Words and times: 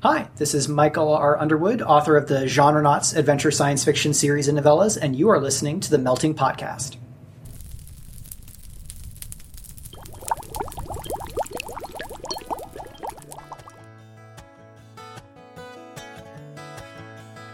Hi, 0.00 0.28
this 0.36 0.54
is 0.54 0.68
Michael 0.68 1.12
R. 1.12 1.36
Underwood, 1.40 1.82
author 1.82 2.16
of 2.16 2.28
the 2.28 2.44
Genrenauts 2.44 3.16
adventure 3.16 3.50
science 3.50 3.84
fiction 3.84 4.14
series 4.14 4.46
and 4.46 4.56
novellas, 4.56 4.96
and 4.96 5.16
you 5.16 5.28
are 5.28 5.40
listening 5.40 5.80
to 5.80 5.90
the 5.90 5.98
Melting 5.98 6.36
Potcast. 6.36 6.94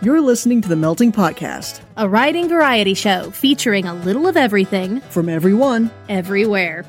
You're 0.03 0.21
listening 0.21 0.61
to 0.61 0.69
the 0.69 0.77
Melting 0.77 1.13
Potcast 1.13 1.81
a 1.97 2.07
writing 2.07 2.51
variety 2.51 2.93
show 2.93 3.31
featuring 3.31 3.87
a 3.87 3.95
little 3.95 4.27
of 4.27 4.37
everything 4.37 5.01
from 5.01 5.31
everyone. 5.31 5.91
everywhere. 6.11 6.85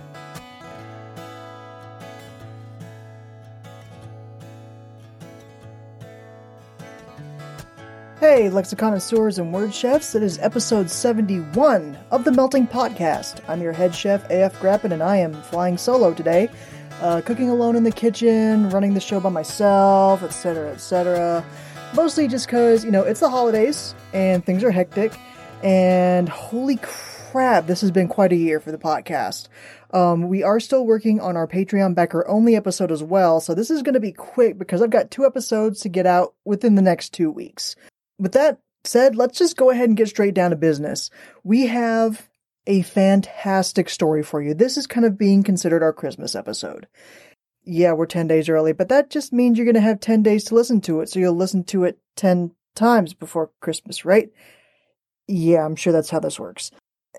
Hey, 8.36 8.50
lexiconnoisseurs 8.50 9.40
and 9.40 9.54
word 9.54 9.74
chefs, 9.74 10.14
it 10.14 10.22
is 10.22 10.38
episode 10.40 10.90
71 10.90 11.98
of 12.12 12.26
the 12.26 12.34
Melting 12.34 12.68
Potcast. 12.68 13.40
I'm 13.48 13.62
your 13.62 13.72
head 13.72 13.96
chef, 13.96 14.30
AF 14.30 14.60
Grappin, 14.60 14.92
and 14.92 15.02
I 15.02 15.16
am 15.16 15.42
flying 15.44 15.78
solo 15.78 16.14
today, 16.14 16.50
uh, 17.00 17.22
cooking 17.22 17.50
alone 17.50 17.78
in 17.78 17.86
the 17.86 17.94
kitchen, 17.94 18.70
running 18.72 18.94
the 18.94 19.00
show 19.00 19.22
by 19.22 19.30
myself, 19.30 20.22
etc., 20.22 20.72
etc. 20.72 21.46
Mostly 21.96 22.28
just 22.28 22.48
because, 22.48 22.84
you 22.84 22.92
know, 22.92 23.04
it's 23.04 23.22
the 23.22 23.30
holidays 23.30 23.96
and 24.12 24.46
things 24.46 24.66
are 24.66 24.72
hectic, 24.72 25.18
and 25.64 26.28
holy 26.28 26.78
crap, 26.82 27.68
this 27.68 27.80
has 27.80 27.92
been 27.92 28.10
quite 28.10 28.34
a 28.34 28.36
year 28.36 28.60
for 28.60 28.74
the 28.74 28.78
podcast. 28.78 29.48
Um, 29.94 30.28
we 30.28 30.44
are 30.44 30.60
still 30.60 30.86
working 30.86 31.22
on 31.22 31.38
our 31.38 31.48
Patreon 31.48 31.96
backer 31.96 32.28
only 32.28 32.58
episode 32.58 32.92
as 32.92 33.02
well, 33.02 33.40
so 33.40 33.56
this 33.56 33.72
is 33.72 33.82
going 33.82 33.94
to 33.94 34.02
be 34.02 34.12
quick 34.12 34.58
because 34.58 34.82
I've 34.82 34.90
got 34.90 35.10
two 35.10 35.26
episodes 35.26 35.80
to 35.80 35.90
get 35.90 36.06
out 36.06 36.34
within 36.44 36.76
the 36.76 36.82
next 36.82 37.14
two 37.14 37.32
weeks 37.32 37.78
with 38.18 38.34
that 38.34 38.60
said, 38.84 39.16
let's 39.16 39.38
just 39.38 39.58
go 39.58 39.70
ahead 39.70 39.90
and 39.90 39.98
get 39.98 40.10
straight 40.10 40.34
down 40.34 40.52
to 40.52 40.56
business. 40.56 41.10
We 41.44 41.68
have 41.68 42.30
a 42.68 42.82
fantastic 42.82 43.90
story 43.90 44.24
for 44.24 44.42
you. 44.42 44.54
This 44.54 44.78
is 44.78 44.88
kind 44.88 45.06
of 45.06 45.18
being 45.18 45.44
considered 45.44 45.84
our 45.84 45.94
Christmas 45.94 46.36
episode. 46.36 46.88
Yeah, 47.64 47.94
we're 47.94 48.06
10 48.06 48.28
days 48.28 48.48
early, 48.48 48.74
but 48.74 48.90
that 48.90 49.10
just 49.10 49.34
means 49.34 49.58
you're 49.58 49.66
going 49.66 49.76
to 49.76 49.82
have 49.82 50.00
10 50.00 50.24
days 50.24 50.44
to 50.46 50.56
listen 50.56 50.82
to 50.82 51.02
it, 51.02 51.10
so 51.10 51.20
you'll 51.20 51.36
listen 51.36 51.64
to 51.66 51.84
it 51.84 52.00
10 52.16 52.52
times 52.76 53.14
before 53.14 53.52
Christmas, 53.60 54.06
right? 54.06 54.30
Yeah, 55.28 55.66
I'm 55.66 55.76
sure 55.76 55.92
that's 55.92 56.12
how 56.12 56.20
this 56.20 56.40
works. 56.40 56.72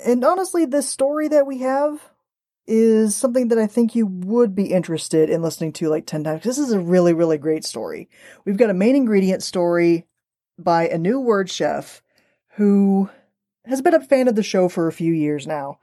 And 0.04 0.24
honestly, 0.24 0.64
this 0.64 0.88
story 0.88 1.28
that 1.28 1.46
we 1.46 1.58
have 1.58 2.00
is 2.68 3.16
something 3.16 3.48
that 3.48 3.58
I 3.58 3.66
think 3.66 3.94
you 3.94 4.06
would 4.06 4.54
be 4.54 4.72
interested 4.72 5.30
in 5.30 5.42
listening 5.42 5.72
to 5.74 5.88
like 5.88 6.06
10 6.06 6.24
times. 6.24 6.42
This 6.42 6.58
is 6.58 6.72
a 6.72 6.80
really, 6.80 7.12
really 7.12 7.38
great 7.38 7.64
story. 7.64 8.08
We've 8.44 8.56
got 8.56 8.70
a 8.70 8.74
main 8.74 8.96
ingredient 8.96 9.42
story 9.42 10.06
by 10.58 10.88
a 10.88 10.98
new 10.98 11.20
word 11.20 11.50
chef 11.50 12.02
who 12.54 13.10
has 13.64 13.82
been 13.82 13.94
a 13.94 14.00
fan 14.00 14.28
of 14.28 14.34
the 14.34 14.42
show 14.42 14.68
for 14.68 14.86
a 14.86 14.92
few 14.92 15.12
years 15.12 15.46
now. 15.46 15.78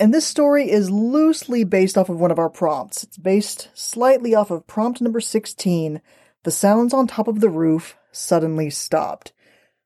And 0.00 0.14
this 0.14 0.26
story 0.26 0.70
is 0.70 0.90
loosely 0.90 1.64
based 1.64 1.98
off 1.98 2.08
of 2.08 2.20
one 2.20 2.30
of 2.30 2.38
our 2.38 2.50
prompts. 2.50 3.02
It's 3.02 3.18
based 3.18 3.68
slightly 3.74 4.34
off 4.34 4.50
of 4.50 4.66
prompt 4.66 5.00
number 5.00 5.20
16 5.20 6.00
The 6.44 6.50
sounds 6.50 6.94
on 6.94 7.06
top 7.06 7.26
of 7.26 7.40
the 7.40 7.50
roof 7.50 7.96
suddenly 8.12 8.70
stopped. 8.70 9.32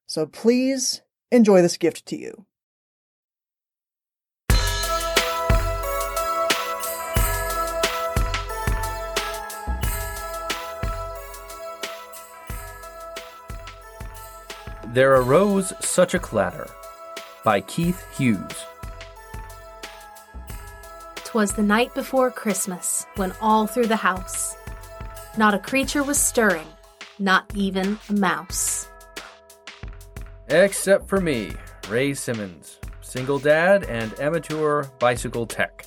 So 0.06 0.26
please 0.26 1.02
enjoy 1.30 1.62
this 1.62 1.78
gift 1.78 2.04
to 2.06 2.18
you. 2.18 2.46
There 14.92 15.14
Arose 15.16 15.72
Such 15.80 16.12
a 16.12 16.18
Clatter 16.18 16.68
by 17.44 17.62
Keith 17.62 18.04
Hughes. 18.14 18.66
Twas 21.24 21.54
the 21.54 21.62
night 21.62 21.94
before 21.94 22.30
Christmas 22.30 23.06
when 23.16 23.32
all 23.40 23.66
through 23.66 23.86
the 23.86 23.96
house 23.96 24.54
not 25.38 25.54
a 25.54 25.58
creature 25.58 26.02
was 26.02 26.18
stirring, 26.18 26.66
not 27.18 27.50
even 27.54 27.98
a 28.10 28.12
mouse. 28.12 28.86
Except 30.48 31.08
for 31.08 31.22
me, 31.22 31.52
Ray 31.88 32.12
Simmons, 32.12 32.78
single 33.00 33.38
dad 33.38 33.84
and 33.84 34.12
amateur 34.20 34.84
bicycle 34.98 35.46
tech. 35.46 35.86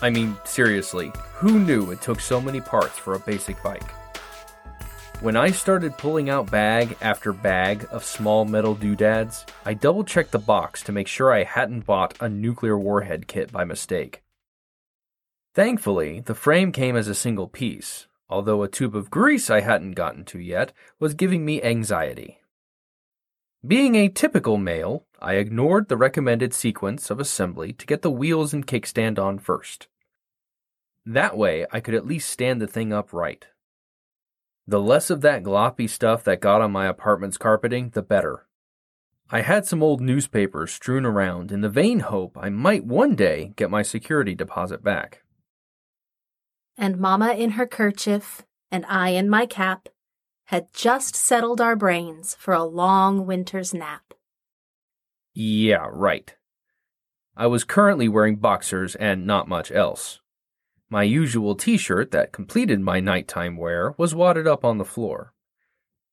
I 0.00 0.10
mean, 0.10 0.36
seriously, 0.44 1.10
who 1.34 1.58
knew 1.58 1.90
it 1.90 2.02
took 2.02 2.20
so 2.20 2.40
many 2.40 2.60
parts 2.60 2.96
for 2.96 3.14
a 3.14 3.18
basic 3.18 3.60
bike? 3.64 3.82
When 5.20 5.36
I 5.36 5.50
started 5.50 5.98
pulling 5.98 6.30
out 6.30 6.50
bag 6.50 6.96
after 7.02 7.34
bag 7.34 7.86
of 7.90 8.06
small 8.06 8.46
metal 8.46 8.74
doodads, 8.74 9.44
I 9.66 9.74
double 9.74 10.02
checked 10.02 10.30
the 10.30 10.38
box 10.38 10.82
to 10.84 10.92
make 10.92 11.08
sure 11.08 11.30
I 11.30 11.44
hadn't 11.44 11.84
bought 11.84 12.16
a 12.22 12.28
nuclear 12.30 12.78
warhead 12.78 13.26
kit 13.26 13.52
by 13.52 13.64
mistake. 13.64 14.22
Thankfully, 15.54 16.20
the 16.20 16.34
frame 16.34 16.72
came 16.72 16.96
as 16.96 17.06
a 17.06 17.14
single 17.14 17.48
piece, 17.48 18.06
although 18.30 18.62
a 18.62 18.68
tube 18.68 18.96
of 18.96 19.10
grease 19.10 19.50
I 19.50 19.60
hadn't 19.60 19.92
gotten 19.92 20.24
to 20.24 20.38
yet 20.38 20.72
was 20.98 21.12
giving 21.12 21.44
me 21.44 21.62
anxiety. 21.62 22.38
Being 23.66 23.96
a 23.96 24.08
typical 24.08 24.56
male, 24.56 25.04
I 25.20 25.34
ignored 25.34 25.88
the 25.88 25.98
recommended 25.98 26.54
sequence 26.54 27.10
of 27.10 27.20
assembly 27.20 27.74
to 27.74 27.84
get 27.84 28.00
the 28.00 28.10
wheels 28.10 28.54
and 28.54 28.66
kickstand 28.66 29.18
on 29.18 29.38
first. 29.38 29.86
That 31.04 31.36
way, 31.36 31.66
I 31.70 31.80
could 31.80 31.94
at 31.94 32.06
least 32.06 32.30
stand 32.30 32.62
the 32.62 32.66
thing 32.66 32.90
upright. 32.90 33.48
The 34.66 34.80
less 34.80 35.10
of 35.10 35.20
that 35.22 35.42
gloppy 35.42 35.88
stuff 35.88 36.22
that 36.24 36.40
got 36.40 36.60
on 36.60 36.72
my 36.72 36.86
apartment's 36.86 37.38
carpeting, 37.38 37.90
the 37.90 38.02
better. 38.02 38.46
I 39.30 39.42
had 39.42 39.66
some 39.66 39.82
old 39.82 40.00
newspapers 40.00 40.72
strewn 40.72 41.06
around 41.06 41.52
in 41.52 41.60
the 41.60 41.68
vain 41.68 42.00
hope 42.00 42.36
I 42.40 42.48
might 42.48 42.84
one 42.84 43.14
day 43.14 43.52
get 43.56 43.70
my 43.70 43.82
security 43.82 44.34
deposit 44.34 44.82
back. 44.82 45.22
And 46.76 46.98
Mamma 46.98 47.34
in 47.34 47.50
her 47.50 47.66
kerchief, 47.66 48.42
and 48.70 48.84
I 48.86 49.10
in 49.10 49.28
my 49.28 49.46
cap, 49.46 49.88
had 50.46 50.72
just 50.72 51.14
settled 51.14 51.60
our 51.60 51.76
brains 51.76 52.34
for 52.34 52.52
a 52.52 52.64
long 52.64 53.24
winter's 53.24 53.72
nap. 53.72 54.14
Yeah, 55.32 55.86
right. 55.92 56.34
I 57.36 57.46
was 57.46 57.62
currently 57.62 58.08
wearing 58.08 58.36
boxers 58.36 58.96
and 58.96 59.26
not 59.26 59.48
much 59.48 59.70
else. 59.70 60.19
My 60.92 61.04
usual 61.04 61.54
t 61.54 61.76
shirt 61.76 62.10
that 62.10 62.32
completed 62.32 62.80
my 62.80 62.98
nighttime 62.98 63.56
wear 63.56 63.94
was 63.96 64.12
wadded 64.12 64.48
up 64.48 64.64
on 64.64 64.78
the 64.78 64.84
floor. 64.84 65.32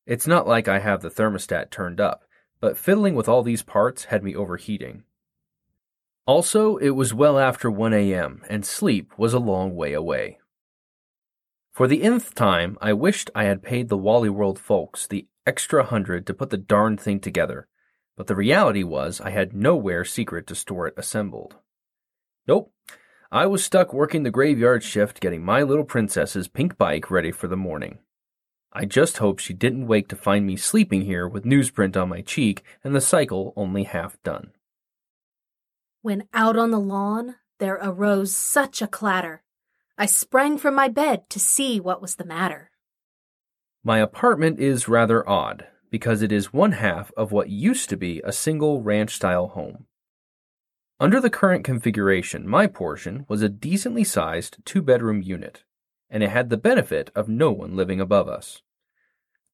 It's 0.06 0.28
not 0.28 0.48
like 0.48 0.68
I 0.68 0.78
have 0.78 1.02
the 1.02 1.10
thermostat 1.10 1.72
turned 1.72 2.00
up, 2.00 2.24
but 2.60 2.78
fiddling 2.78 3.16
with 3.16 3.28
all 3.28 3.42
these 3.42 3.64
parts 3.64 4.06
had 4.06 4.24
me 4.24 4.36
overheating. 4.36 5.04
Also, 6.28 6.78
it 6.78 6.92
was 6.92 7.12
well 7.12 7.40
after 7.40 7.72
1 7.72 7.92
a.m., 7.94 8.44
and 8.50 8.64
sleep 8.64 9.12
was 9.18 9.34
a 9.34 9.40
long 9.40 9.76
way 9.76 9.94
away. 9.94 10.38
For 11.72 11.88
the 11.88 12.04
nth 12.04 12.36
time, 12.36 12.78
I 12.80 12.94
wished 12.94 13.32
I 13.34 13.46
had 13.46 13.64
paid 13.64 13.90
the 13.90 13.98
Wally 13.98 14.30
World 14.30 14.60
folks 14.60 15.08
the 15.08 15.28
extra 15.48 15.86
hundred 15.86 16.28
to 16.28 16.34
put 16.36 16.52
the 16.52 16.58
darned 16.58 17.00
thing 17.02 17.20
together, 17.20 17.68
but 18.16 18.28
the 18.28 18.36
reality 18.36 18.84
was 18.84 19.22
I 19.22 19.32
had 19.32 19.54
nowhere 19.54 20.06
secret 20.06 20.46
to 20.48 20.56
store 20.56 20.88
it 20.88 20.94
assembled. 20.98 21.56
Nope, 22.48 22.72
I 23.32 23.46
was 23.46 23.64
stuck 23.64 23.94
working 23.94 24.24
the 24.24 24.32
graveyard 24.32 24.84
shift 24.84 25.20
getting 25.20 25.44
my 25.44 25.62
little 25.62 25.84
princess's 25.84 26.48
pink 26.48 26.78
bike 26.78 27.12
ready 27.12 27.32
for 27.32 27.48
the 27.48 27.58
morning. 27.58 28.00
I 28.72 28.86
just 28.86 29.18
hoped 29.18 29.42
she 29.42 29.54
didn't 29.54 29.88
wake 29.88 30.08
to 30.10 30.16
find 30.16 30.46
me 30.46 30.56
sleeping 30.56 31.02
here 31.02 31.28
with 31.28 31.44
newsprint 31.44 32.02
on 32.02 32.10
my 32.10 32.22
cheek 32.22 32.64
and 32.84 32.96
the 32.96 33.02
cycle 33.02 33.54
only 33.58 33.84
half 33.84 34.22
done. 34.24 34.52
When 36.02 36.28
out 36.34 36.56
on 36.56 36.72
the 36.72 36.80
lawn 36.80 37.36
there 37.60 37.80
arose 37.82 38.34
such 38.34 38.82
a 38.82 38.88
clatter, 38.88 39.44
I 39.98 40.06
sprang 40.06 40.58
from 40.58 40.76
my 40.76 40.88
bed 40.88 41.30
to 41.32 41.40
see 41.40 41.80
what 41.80 42.02
was 42.02 42.16
the 42.16 42.26
matter. 42.26 42.72
My 43.84 43.98
apartment 43.98 44.60
is 44.60 44.88
rather 44.88 45.28
odd 45.28 45.68
because 45.90 46.22
it 46.22 46.32
is 46.32 46.54
one 46.54 46.74
half 46.74 47.12
of 47.18 47.32
what 47.32 47.50
used 47.50 47.90
to 47.90 47.98
be 47.98 48.22
a 48.24 48.32
single 48.32 48.82
ranch 48.82 49.16
style 49.16 49.48
home. 49.48 49.87
Under 51.00 51.22
the 51.22 51.30
current 51.30 51.64
configuration, 51.64 52.48
my 52.48 52.66
portion 52.66 53.26
was 53.28 53.44
a 53.44 53.50
decently 53.50 54.04
sized 54.04 54.58
two 54.66 54.82
bedroom 54.82 55.22
unit, 55.22 55.64
and 56.10 56.24
it 56.24 56.30
had 56.30 56.50
the 56.50 56.58
benefit 56.58 57.12
of 57.14 57.30
no 57.30 57.52
one 57.52 57.76
living 57.76 58.02
above 58.02 58.28
us. 58.28 58.64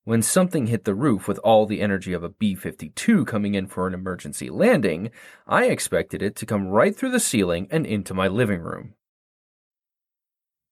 When 0.06 0.22
something 0.22 0.68
hit 0.68 0.86
the 0.86 0.96
roof 0.96 1.28
with 1.28 1.40
all 1.40 1.66
the 1.66 1.82
energy 1.82 2.14
of 2.14 2.24
a 2.24 2.30
B 2.30 2.56
52 2.56 3.26
coming 3.26 3.56
in 3.56 3.68
for 3.68 3.88
an 3.88 3.94
emergency 3.94 4.50
landing, 4.50 5.12
I 5.46 5.66
expected 5.66 6.22
it 6.22 6.36
to 6.38 6.46
come 6.46 6.68
right 6.68 6.96
through 6.96 7.12
the 7.12 7.20
ceiling 7.20 7.68
and 7.70 7.86
into 7.86 8.14
my 8.14 8.28
living 8.30 8.62
room. 8.62 8.96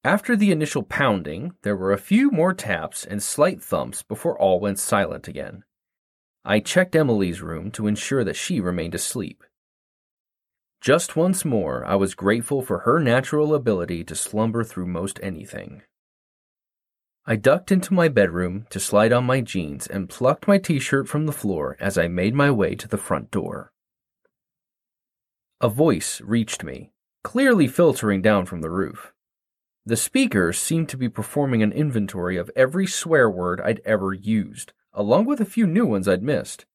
After 0.03 0.35
the 0.35 0.51
initial 0.51 0.83
pounding, 0.83 1.53
there 1.63 1.75
were 1.75 1.91
a 1.91 1.97
few 1.97 2.31
more 2.31 2.53
taps 2.53 3.05
and 3.05 3.21
slight 3.21 3.61
thumps 3.61 4.03
before 4.03 4.39
all 4.39 4.59
went 4.59 4.79
silent 4.79 5.27
again. 5.27 5.63
I 6.43 6.59
checked 6.59 6.95
Emily's 6.95 7.41
room 7.41 7.71
to 7.71 7.87
ensure 7.87 8.23
that 8.23 8.35
she 8.35 8.59
remained 8.59 8.95
asleep. 8.95 9.43
Just 10.81 11.15
once 11.15 11.45
more, 11.45 11.85
I 11.85 11.93
was 11.93 12.15
grateful 12.15 12.63
for 12.63 12.79
her 12.79 12.99
natural 12.99 13.53
ability 13.53 14.03
to 14.05 14.15
slumber 14.15 14.63
through 14.63 14.87
most 14.87 15.19
anything. 15.21 15.83
I 17.23 17.35
ducked 17.35 17.71
into 17.71 17.93
my 17.93 18.07
bedroom 18.07 18.65
to 18.71 18.79
slide 18.79 19.13
on 19.13 19.25
my 19.25 19.41
jeans 19.41 19.85
and 19.85 20.09
plucked 20.09 20.47
my 20.47 20.57
t 20.57 20.79
shirt 20.79 21.07
from 21.07 21.27
the 21.27 21.31
floor 21.31 21.77
as 21.79 21.99
I 21.99 22.07
made 22.07 22.33
my 22.33 22.49
way 22.49 22.73
to 22.73 22.87
the 22.87 22.97
front 22.97 23.29
door. 23.29 23.71
A 25.61 25.69
voice 25.69 26.19
reached 26.21 26.63
me, 26.63 26.93
clearly 27.23 27.67
filtering 27.67 28.23
down 28.23 28.47
from 28.47 28.61
the 28.61 28.71
roof. 28.71 29.13
The 29.85 29.95
speakers 29.95 30.57
seemed 30.57 30.89
to 30.89 30.97
be 30.97 31.09
performing 31.09 31.61
an 31.61 31.71
inventory 31.71 32.37
of 32.37 32.49
every 32.55 32.87
swear 32.87 33.29
word 33.29 33.61
I'd 33.61 33.81
ever 33.85 34.13
used, 34.13 34.73
along 34.93 35.25
with 35.25 35.39
a 35.39 35.45
few 35.45 35.67
new 35.67 35.85
ones 35.85 36.07
I'd 36.07 36.23
missed. 36.23 36.65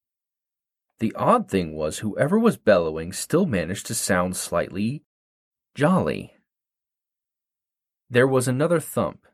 The 0.98 1.14
odd 1.14 1.48
thing 1.48 1.74
was, 1.74 1.98
whoever 1.98 2.38
was 2.38 2.56
bellowing 2.56 3.12
still 3.12 3.46
managed 3.46 3.86
to 3.86 3.94
sound 3.94 4.36
slightly 4.36 5.02
jolly. 5.74 6.34
There 8.08 8.26
was 8.26 8.48
another 8.48 8.80
thump, 8.80 9.26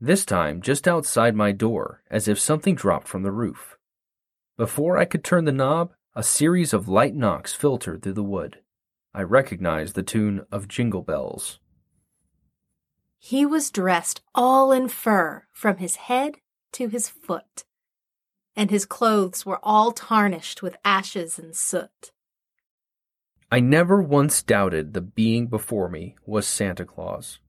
this 0.00 0.24
time 0.24 0.62
just 0.62 0.88
outside 0.88 1.34
my 1.34 1.52
door, 1.52 2.02
as 2.10 2.26
if 2.26 2.40
something 2.40 2.74
dropped 2.74 3.06
from 3.06 3.22
the 3.22 3.32
roof. 3.32 3.76
Before 4.56 4.96
I 4.96 5.04
could 5.04 5.22
turn 5.22 5.44
the 5.44 5.52
knob, 5.52 5.92
a 6.14 6.22
series 6.22 6.72
of 6.72 6.88
light 6.88 7.14
knocks 7.14 7.52
filtered 7.52 8.02
through 8.02 8.14
the 8.14 8.22
wood. 8.22 8.60
I 9.12 9.22
recognized 9.22 9.94
the 9.94 10.02
tune 10.02 10.46
of 10.50 10.68
Jingle 10.68 11.02
Bells. 11.02 11.60
He 13.18 13.44
was 13.44 13.70
dressed 13.70 14.22
all 14.34 14.72
in 14.72 14.88
fur 14.88 15.44
from 15.52 15.76
his 15.76 15.96
head 15.96 16.36
to 16.72 16.88
his 16.88 17.08
foot, 17.08 17.64
and 18.56 18.70
his 18.70 18.84
clothes 18.84 19.46
were 19.46 19.60
all 19.62 19.92
tarnished 19.92 20.62
with 20.62 20.76
ashes 20.84 21.38
and 21.38 21.54
soot. 21.54 22.12
I 23.50 23.60
never 23.60 24.00
once 24.00 24.42
doubted 24.42 24.94
the 24.94 25.00
being 25.00 25.48
before 25.48 25.88
me 25.88 26.16
was 26.24 26.46
Santa 26.46 26.84
Claus. 26.84 27.40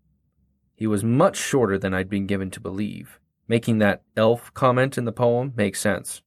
He 0.75 0.87
was 0.87 1.03
much 1.03 1.37
shorter 1.37 1.77
than 1.77 1.93
I'd 1.93 2.09
been 2.09 2.25
given 2.25 2.49
to 2.51 2.59
believe, 2.59 3.19
making 3.47 3.77
that 3.79 4.01
elf 4.17 4.51
comment 4.53 4.97
in 4.97 5.05
the 5.05 5.11
poem 5.11 5.53
make 5.55 5.75
sense. 5.75 6.23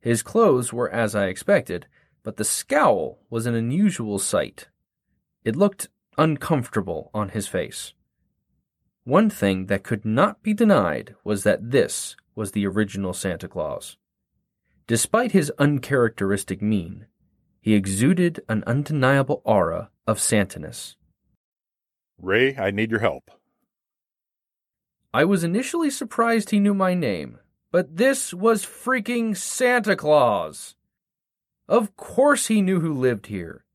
His 0.00 0.22
clothes 0.22 0.72
were 0.72 0.88
as 0.90 1.14
I 1.14 1.26
expected, 1.26 1.86
but 2.22 2.36
the 2.36 2.44
scowl 2.44 3.18
was 3.28 3.46
an 3.46 3.54
unusual 3.54 4.18
sight. 4.18 4.68
It 5.44 5.56
looked 5.56 5.88
uncomfortable 6.16 7.10
on 7.12 7.30
his 7.30 7.48
face. 7.48 7.92
One 9.04 9.30
thing 9.30 9.66
that 9.66 9.82
could 9.82 10.04
not 10.04 10.42
be 10.42 10.54
denied 10.54 11.16
was 11.24 11.42
that 11.42 11.70
this 11.70 12.14
was 12.40 12.52
the 12.52 12.66
original 12.66 13.12
Santa 13.12 13.46
Claus. 13.46 13.98
Despite 14.86 15.32
his 15.32 15.52
uncharacteristic 15.58 16.62
mien, 16.62 17.04
he 17.60 17.74
exuded 17.74 18.40
an 18.48 18.64
undeniable 18.66 19.42
aura 19.44 19.90
of 20.06 20.18
Santaness. 20.18 20.96
Ray, 22.16 22.56
I 22.56 22.70
need 22.70 22.90
your 22.90 23.00
help. 23.00 23.30
I 25.12 25.26
was 25.26 25.44
initially 25.44 25.90
surprised 25.90 26.48
he 26.48 26.60
knew 26.60 26.72
my 26.72 26.94
name, 26.94 27.38
but 27.70 27.98
this 27.98 28.32
was 28.32 28.64
freaking 28.64 29.36
Santa 29.36 29.94
Claus. 29.94 30.76
Of 31.68 31.94
course 31.94 32.46
he 32.46 32.62
knew 32.62 32.80
who 32.80 32.94
lived 32.94 33.26
here. 33.26 33.66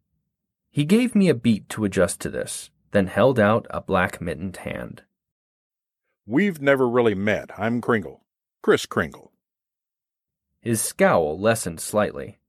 He 0.71 0.85
gave 0.85 1.13
me 1.13 1.29
a 1.29 1.35
beat 1.35 1.69
to 1.69 1.85
adjust 1.85 2.19
to 2.21 2.31
this, 2.31 2.71
then 2.89 3.05
held 3.05 3.39
out 3.39 3.67
a 3.69 3.79
black 3.79 4.19
mittened 4.19 4.57
hand. 4.57 5.03
We've 6.25 6.59
never 6.59 6.89
really 6.89 7.13
met. 7.13 7.51
I'm 7.59 7.79
Kringle. 7.79 8.24
Kris 8.65 8.87
Kringle. 8.87 9.31
His 10.59 10.81
scowl 10.81 11.39
lessened 11.39 11.79
slightly, 11.79 12.39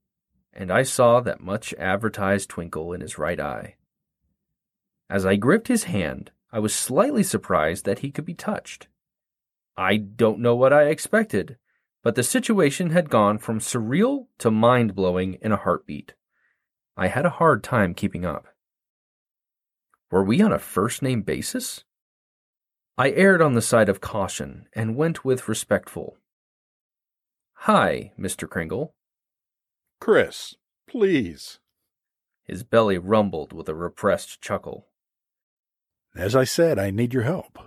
and 0.51 0.71
I 0.71 0.81
saw 0.81 1.19
that 1.19 1.41
much 1.41 1.75
advertised 1.75 2.49
twinkle 2.49 2.91
in 2.91 3.01
his 3.01 3.19
right 3.19 3.39
eye. 3.39 3.75
As 5.11 5.27
I 5.27 5.35
gripped 5.35 5.67
his 5.67 5.83
hand, 5.83 6.31
I 6.51 6.57
was 6.57 6.73
slightly 6.73 7.21
surprised 7.21 7.85
that 7.85 7.99
he 7.99 8.09
could 8.09 8.25
be 8.25 8.33
touched. 8.33 8.87
I 9.77 9.97
don't 9.97 10.39
know 10.39 10.55
what 10.55 10.73
I 10.73 10.85
expected, 10.85 11.57
but 12.01 12.15
the 12.15 12.23
situation 12.23 12.89
had 12.89 13.11
gone 13.11 13.37
from 13.37 13.59
surreal 13.59 14.25
to 14.39 14.49
mind 14.49 14.95
blowing 14.95 15.35
in 15.35 15.51
a 15.51 15.57
heartbeat. 15.57 16.15
I 16.97 17.09
had 17.09 17.27
a 17.27 17.37
hard 17.37 17.63
time 17.63 17.93
keeping 17.93 18.25
up. 18.25 18.47
Were 20.09 20.23
we 20.23 20.41
on 20.41 20.51
a 20.51 20.57
first 20.57 21.03
name 21.03 21.21
basis? 21.21 21.83
I 22.99 23.11
erred 23.11 23.43
on 23.43 23.53
the 23.53 23.61
side 23.61 23.89
of 23.89 24.01
caution 24.01 24.67
and 24.73 24.95
went 24.95 25.23
with 25.23 25.47
respectful. 25.47 26.17
Hi, 27.61 28.11
Mr. 28.19 28.49
Kringle. 28.49 28.95
Chris, 29.99 30.55
please. 30.89 31.59
His 32.43 32.63
belly 32.63 32.97
rumbled 32.97 33.53
with 33.53 33.69
a 33.69 33.75
repressed 33.75 34.41
chuckle. 34.41 34.87
As 36.15 36.35
I 36.35 36.43
said, 36.43 36.79
I 36.79 36.89
need 36.89 37.13
your 37.13 37.23
help. 37.23 37.59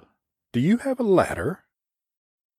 Do 0.52 0.58
you 0.58 0.78
have 0.78 0.98
a 0.98 1.04
ladder? 1.04 1.60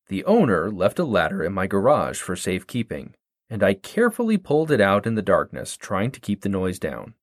The 0.07 0.23
owner 0.23 0.71
left 0.71 0.99
a 0.99 1.03
ladder 1.03 1.43
in 1.43 1.51
my 1.51 1.67
garage 1.67 2.21
for 2.21 2.37
safekeeping, 2.37 3.15
and 3.49 3.63
I 3.63 3.73
carefully 3.73 4.37
pulled 4.37 4.71
it 4.71 4.79
out 4.79 5.05
in 5.05 5.15
the 5.15 5.21
darkness, 5.21 5.75
trying 5.75 6.11
to 6.11 6.21
keep 6.21 6.41
the 6.41 6.47
noise 6.47 6.79
down. 6.79 7.15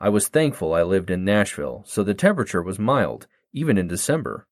I 0.00 0.08
was 0.08 0.26
thankful 0.26 0.74
I 0.74 0.82
lived 0.82 1.10
in 1.10 1.24
Nashville, 1.24 1.84
so 1.86 2.02
the 2.02 2.14
temperature 2.14 2.62
was 2.62 2.80
mild, 2.80 3.28
even 3.52 3.78
in 3.78 3.88
December. 3.88 4.46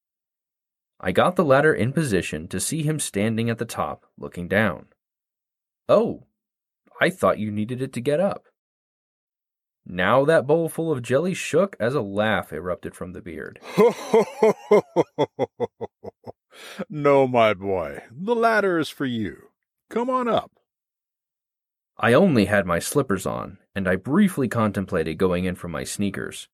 I 1.00 1.12
got 1.12 1.36
the 1.36 1.44
ladder 1.44 1.72
in 1.72 1.92
position 1.92 2.48
to 2.48 2.58
see 2.58 2.82
him 2.82 2.98
standing 2.98 3.48
at 3.48 3.58
the 3.58 3.64
top, 3.64 4.06
looking 4.18 4.48
down. 4.48 4.86
Oh, 5.88 6.24
I 7.00 7.10
thought 7.10 7.38
you 7.38 7.50
needed 7.50 7.80
it 7.80 7.92
to 7.94 8.00
get 8.00 8.18
up. 8.18 8.46
Now 9.86 10.24
that 10.26 10.46
bowl 10.46 10.68
full 10.68 10.92
of 10.92 11.02
jelly 11.02 11.32
shook 11.32 11.76
as 11.80 11.94
a 11.94 12.02
laugh 12.02 12.52
erupted 12.52 12.94
from 12.94 13.12
the 13.12 13.22
beard. 13.22 13.58
no, 16.90 17.26
my 17.26 17.54
boy, 17.54 18.02
the 18.10 18.34
ladder 18.34 18.78
is 18.78 18.90
for 18.90 19.06
you. 19.06 19.44
Come 19.88 20.10
on 20.10 20.28
up. 20.28 20.52
I 21.96 22.12
only 22.12 22.44
had 22.44 22.66
my 22.66 22.78
slippers 22.78 23.24
on, 23.24 23.58
and 23.74 23.88
I 23.88 23.96
briefly 23.96 24.46
contemplated 24.46 25.16
going 25.16 25.46
in 25.46 25.54
for 25.54 25.68
my 25.68 25.84
sneakers. 25.84 26.48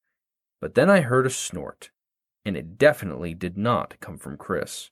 But 0.61 0.75
then 0.75 0.89
I 0.89 1.01
heard 1.01 1.27
a 1.27 1.31
snort, 1.31 1.91
and 2.45 2.57
it 2.57 2.79
definitely 2.79 3.35
did 3.35 3.57
not 3.57 3.99
come 4.01 4.19
from 4.19 4.37
Chris. 4.37 4.91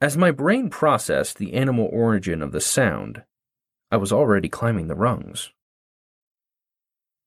As 0.00 0.16
my 0.16 0.30
brain 0.30 0.68
processed 0.68 1.38
the 1.38 1.54
animal 1.54 1.88
origin 1.90 2.42
of 2.42 2.52
the 2.52 2.60
sound, 2.60 3.22
I 3.90 3.96
was 3.96 4.12
already 4.12 4.48
climbing 4.48 4.88
the 4.88 4.94
rungs. 4.94 5.50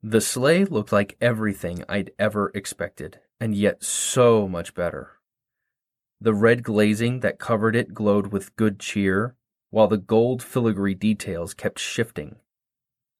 The 0.03 0.21
sleigh 0.21 0.65
looked 0.65 0.91
like 0.91 1.17
everything 1.19 1.83
I'd 1.89 2.11
ever 2.19 2.51
expected, 2.53 3.19
and 3.39 3.55
yet 3.55 3.83
so 3.83 4.47
much 4.47 4.73
better. 4.73 5.19
The 6.21 6.33
red 6.33 6.63
glazing 6.63 7.21
that 7.21 7.39
covered 7.39 7.75
it 7.75 7.93
glowed 7.93 8.27
with 8.27 8.55
good 8.55 8.79
cheer, 8.79 9.35
while 9.71 9.87
the 9.87 9.97
gold 9.97 10.43
filigree 10.43 10.95
details 10.95 11.53
kept 11.53 11.79
shifting. 11.79 12.37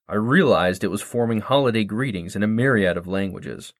I 0.07 0.15
realized 0.15 0.83
it 0.83 0.87
was 0.87 1.01
forming 1.01 1.41
holiday 1.41 1.83
greetings 1.83 2.35
in 2.35 2.43
a 2.43 2.47
myriad 2.47 2.97
of 2.97 3.07
languages. 3.07 3.73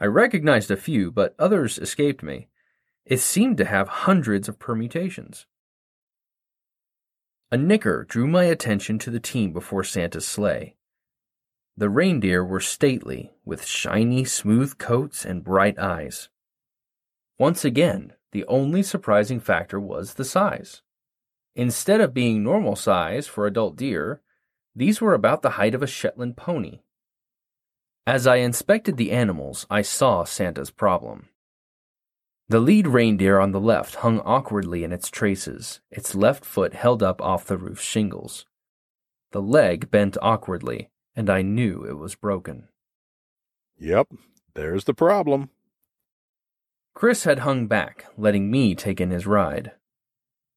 I 0.00 0.06
recognized 0.06 0.70
a 0.70 0.76
few, 0.76 1.10
but 1.10 1.34
others 1.38 1.78
escaped 1.78 2.22
me. 2.22 2.48
It 3.04 3.18
seemed 3.18 3.56
to 3.58 3.64
have 3.64 3.88
hundreds 3.88 4.48
of 4.48 4.58
permutations. 4.58 5.46
A 7.50 7.56
knicker 7.56 8.04
drew 8.08 8.26
my 8.26 8.44
attention 8.44 8.98
to 9.00 9.10
the 9.10 9.20
team 9.20 9.52
before 9.52 9.82
Santa's 9.82 10.26
sleigh. 10.26 10.76
The 11.76 11.88
reindeer 11.88 12.44
were 12.44 12.60
stately, 12.60 13.32
with 13.44 13.64
shiny, 13.64 14.24
smooth 14.24 14.78
coats 14.78 15.24
and 15.24 15.42
bright 15.44 15.78
eyes. 15.78 16.28
Once 17.38 17.64
again, 17.64 18.12
the 18.32 18.44
only 18.46 18.82
surprising 18.82 19.40
factor 19.40 19.80
was 19.80 20.14
the 20.14 20.24
size. 20.24 20.82
Instead 21.54 22.00
of 22.00 22.12
being 22.14 22.42
normal 22.42 22.76
size 22.76 23.26
for 23.26 23.46
adult 23.46 23.76
deer, 23.76 24.20
these 24.76 25.00
were 25.00 25.14
about 25.14 25.42
the 25.42 25.50
height 25.50 25.74
of 25.74 25.82
a 25.82 25.86
Shetland 25.86 26.36
pony. 26.36 26.80
As 28.08 28.26
I 28.26 28.36
inspected 28.36 28.96
the 28.96 29.12
animals, 29.12 29.66
I 29.68 29.82
saw 29.82 30.24
Santa's 30.24 30.70
problem. 30.70 31.28
The 32.48 32.58
lead 32.58 32.86
reindeer 32.86 33.38
on 33.38 33.52
the 33.52 33.60
left 33.60 33.96
hung 33.96 34.20
awkwardly 34.20 34.82
in 34.82 34.94
its 34.94 35.10
traces, 35.10 35.82
its 35.90 36.14
left 36.14 36.42
foot 36.42 36.72
held 36.72 37.02
up 37.02 37.20
off 37.20 37.44
the 37.44 37.58
roof 37.58 37.82
shingles. 37.82 38.46
The 39.32 39.42
leg 39.42 39.90
bent 39.90 40.16
awkwardly, 40.22 40.88
and 41.14 41.28
I 41.28 41.42
knew 41.42 41.84
it 41.84 41.98
was 41.98 42.14
broken. 42.14 42.68
Yep, 43.78 44.08
there's 44.54 44.84
the 44.84 44.94
problem. 44.94 45.50
Chris 46.94 47.24
had 47.24 47.40
hung 47.40 47.66
back, 47.66 48.06
letting 48.16 48.50
me 48.50 48.74
take 48.74 49.02
in 49.02 49.10
his 49.10 49.26
ride. 49.26 49.72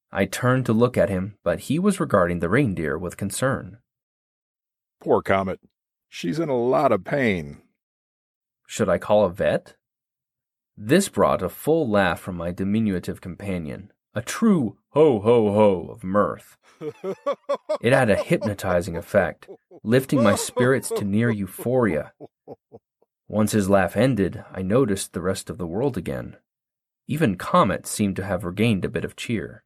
I 0.10 0.24
turned 0.24 0.66
to 0.68 0.72
look 0.72 0.98
at 0.98 1.10
him, 1.10 1.36
but 1.44 1.68
he 1.68 1.80
was 1.80 2.00
regarding 2.00 2.40
the 2.40 2.48
reindeer 2.48 2.98
with 2.98 3.18
concern. 3.18 3.80
Poor 5.02 5.22
Comet. 5.22 5.60
She's 6.14 6.40
in 6.40 6.50
a 6.50 6.58
lot 6.58 6.92
of 6.92 7.06
pain. 7.06 7.62
Should 8.68 8.90
I 8.90 8.98
call 8.98 9.24
a 9.24 9.30
vet? 9.30 9.76
This 10.76 11.08
brought 11.08 11.42
a 11.42 11.48
full 11.48 11.90
laugh 11.90 12.20
from 12.20 12.36
my 12.36 12.52
diminutive 12.52 13.22
companion, 13.22 13.94
a 14.14 14.22
true 14.22 14.78
ho 14.90 15.22
ho 15.22 15.54
ho 15.54 15.88
of 15.90 16.04
mirth. 16.04 16.58
It 17.82 17.94
had 17.94 18.10
a 18.10 18.18
hypnotizing 18.18 18.98
effect, 18.98 19.48
lifting 19.84 20.22
my 20.22 20.36
spirits 20.36 20.90
to 20.90 21.06
near 21.06 21.30
euphoria. 21.30 22.12
Once 23.30 23.54
his 23.54 23.70
laugh 23.70 23.96
ended, 23.96 24.44
I 24.52 24.62
noticed 24.64 25.14
the 25.14 25.22
rest 25.22 25.50
of 25.50 25.58
the 25.58 25.66
world 25.66 25.98
again. 25.98 26.36
Even 27.08 27.38
Comet 27.38 27.88
seemed 27.88 28.18
to 28.18 28.26
have 28.26 28.44
regained 28.44 28.84
a 28.84 28.90
bit 28.90 29.06
of 29.06 29.16
cheer. 29.16 29.64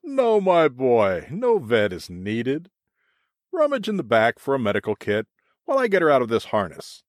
No, 0.00 0.40
my 0.40 0.68
boy, 0.68 1.26
no 1.28 1.58
vet 1.58 1.92
is 1.92 2.08
needed. 2.08 2.70
Rummage 3.54 3.88
in 3.88 3.96
the 3.96 4.02
back 4.02 4.38
for 4.38 4.54
a 4.54 4.58
medical 4.58 4.96
kit 4.96 5.26
while 5.64 5.78
I 5.78 5.86
get 5.86 6.02
her 6.02 6.10
out 6.10 6.22
of 6.22 6.28
this 6.28 6.46
harness. 6.46 7.04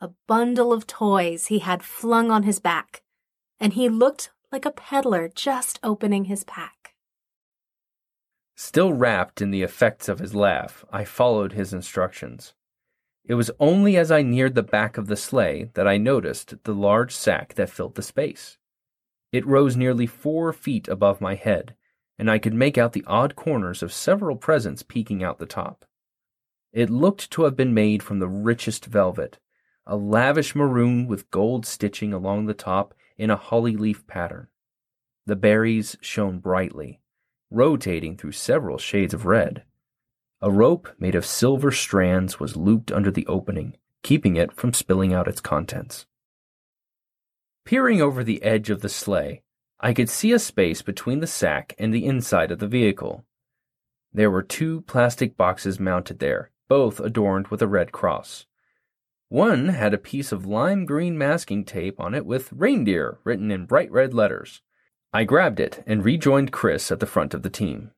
A 0.00 0.10
bundle 0.28 0.72
of 0.72 0.86
toys 0.86 1.46
he 1.46 1.58
had 1.58 1.82
flung 1.82 2.30
on 2.30 2.44
his 2.44 2.60
back, 2.60 3.02
and 3.58 3.72
he 3.72 3.88
looked 3.88 4.30
like 4.52 4.64
a 4.64 4.70
peddler 4.70 5.28
just 5.28 5.80
opening 5.82 6.26
his 6.26 6.44
pack. 6.44 6.94
Still 8.54 8.92
wrapped 8.92 9.42
in 9.42 9.50
the 9.50 9.62
effects 9.62 10.08
of 10.08 10.20
his 10.20 10.34
laugh, 10.34 10.84
I 10.92 11.04
followed 11.04 11.52
his 11.52 11.72
instructions. 11.72 12.54
It 13.24 13.34
was 13.34 13.50
only 13.60 13.96
as 13.96 14.10
I 14.10 14.22
neared 14.22 14.54
the 14.54 14.62
back 14.62 14.96
of 14.96 15.08
the 15.08 15.16
sleigh 15.16 15.70
that 15.74 15.86
I 15.86 15.98
noticed 15.98 16.54
the 16.64 16.74
large 16.74 17.14
sack 17.14 17.54
that 17.54 17.70
filled 17.70 17.96
the 17.96 18.02
space. 18.02 18.58
It 19.32 19.46
rose 19.46 19.76
nearly 19.76 20.06
four 20.06 20.52
feet 20.52 20.88
above 20.88 21.20
my 21.20 21.34
head, 21.34 21.74
and 22.18 22.30
I 22.30 22.38
could 22.38 22.54
make 22.54 22.76
out 22.76 22.92
the 22.92 23.04
odd 23.06 23.36
corners 23.36 23.82
of 23.82 23.92
several 23.92 24.36
presents 24.36 24.82
peeking 24.82 25.22
out 25.22 25.38
the 25.38 25.46
top. 25.46 25.84
It 26.72 26.90
looked 26.90 27.30
to 27.32 27.44
have 27.44 27.56
been 27.56 27.72
made 27.72 28.02
from 28.02 28.18
the 28.18 28.28
richest 28.28 28.86
velvet, 28.86 29.38
a 29.86 29.96
lavish 29.96 30.54
maroon 30.54 31.06
with 31.06 31.30
gold 31.30 31.64
stitching 31.64 32.12
along 32.12 32.46
the 32.46 32.54
top 32.54 32.94
in 33.16 33.30
a 33.30 33.36
holly 33.36 33.76
leaf 33.76 34.06
pattern. 34.06 34.48
The 35.26 35.36
berries 35.36 35.96
shone 36.00 36.38
brightly, 36.38 37.00
rotating 37.50 38.16
through 38.16 38.32
several 38.32 38.78
shades 38.78 39.14
of 39.14 39.26
red. 39.26 39.62
A 40.40 40.50
rope 40.50 40.88
made 40.98 41.14
of 41.14 41.26
silver 41.26 41.70
strands 41.70 42.38
was 42.38 42.56
looped 42.56 42.92
under 42.92 43.10
the 43.10 43.26
opening, 43.26 43.76
keeping 44.02 44.36
it 44.36 44.52
from 44.52 44.72
spilling 44.72 45.12
out 45.12 45.28
its 45.28 45.40
contents. 45.40 46.06
Peering 47.64 48.00
over 48.00 48.22
the 48.22 48.42
edge 48.42 48.70
of 48.70 48.80
the 48.80 48.88
sleigh, 48.88 49.42
I 49.80 49.92
could 49.92 50.10
see 50.10 50.32
a 50.32 50.38
space 50.38 50.82
between 50.82 51.20
the 51.20 51.26
sack 51.26 51.74
and 51.78 51.94
the 51.94 52.04
inside 52.04 52.50
of 52.50 52.58
the 52.58 52.66
vehicle. 52.66 53.24
There 54.12 54.30
were 54.30 54.42
two 54.42 54.80
plastic 54.82 55.36
boxes 55.36 55.78
mounted 55.78 56.18
there, 56.18 56.50
both 56.68 56.98
adorned 56.98 57.48
with 57.48 57.62
a 57.62 57.68
red 57.68 57.92
cross. 57.92 58.46
One 59.28 59.68
had 59.68 59.94
a 59.94 59.98
piece 59.98 60.32
of 60.32 60.46
lime 60.46 60.86
green 60.86 61.16
masking 61.16 61.64
tape 61.64 62.00
on 62.00 62.14
it 62.14 62.26
with 62.26 62.52
reindeer 62.52 63.18
written 63.24 63.50
in 63.50 63.66
bright 63.66 63.92
red 63.92 64.14
letters. 64.14 64.62
I 65.12 65.24
grabbed 65.24 65.60
it 65.60 65.84
and 65.86 66.04
rejoined 66.04 66.50
Chris 66.50 66.90
at 66.90 67.00
the 67.00 67.06
front 67.06 67.34
of 67.34 67.42
the 67.42 67.50
team. 67.50 67.92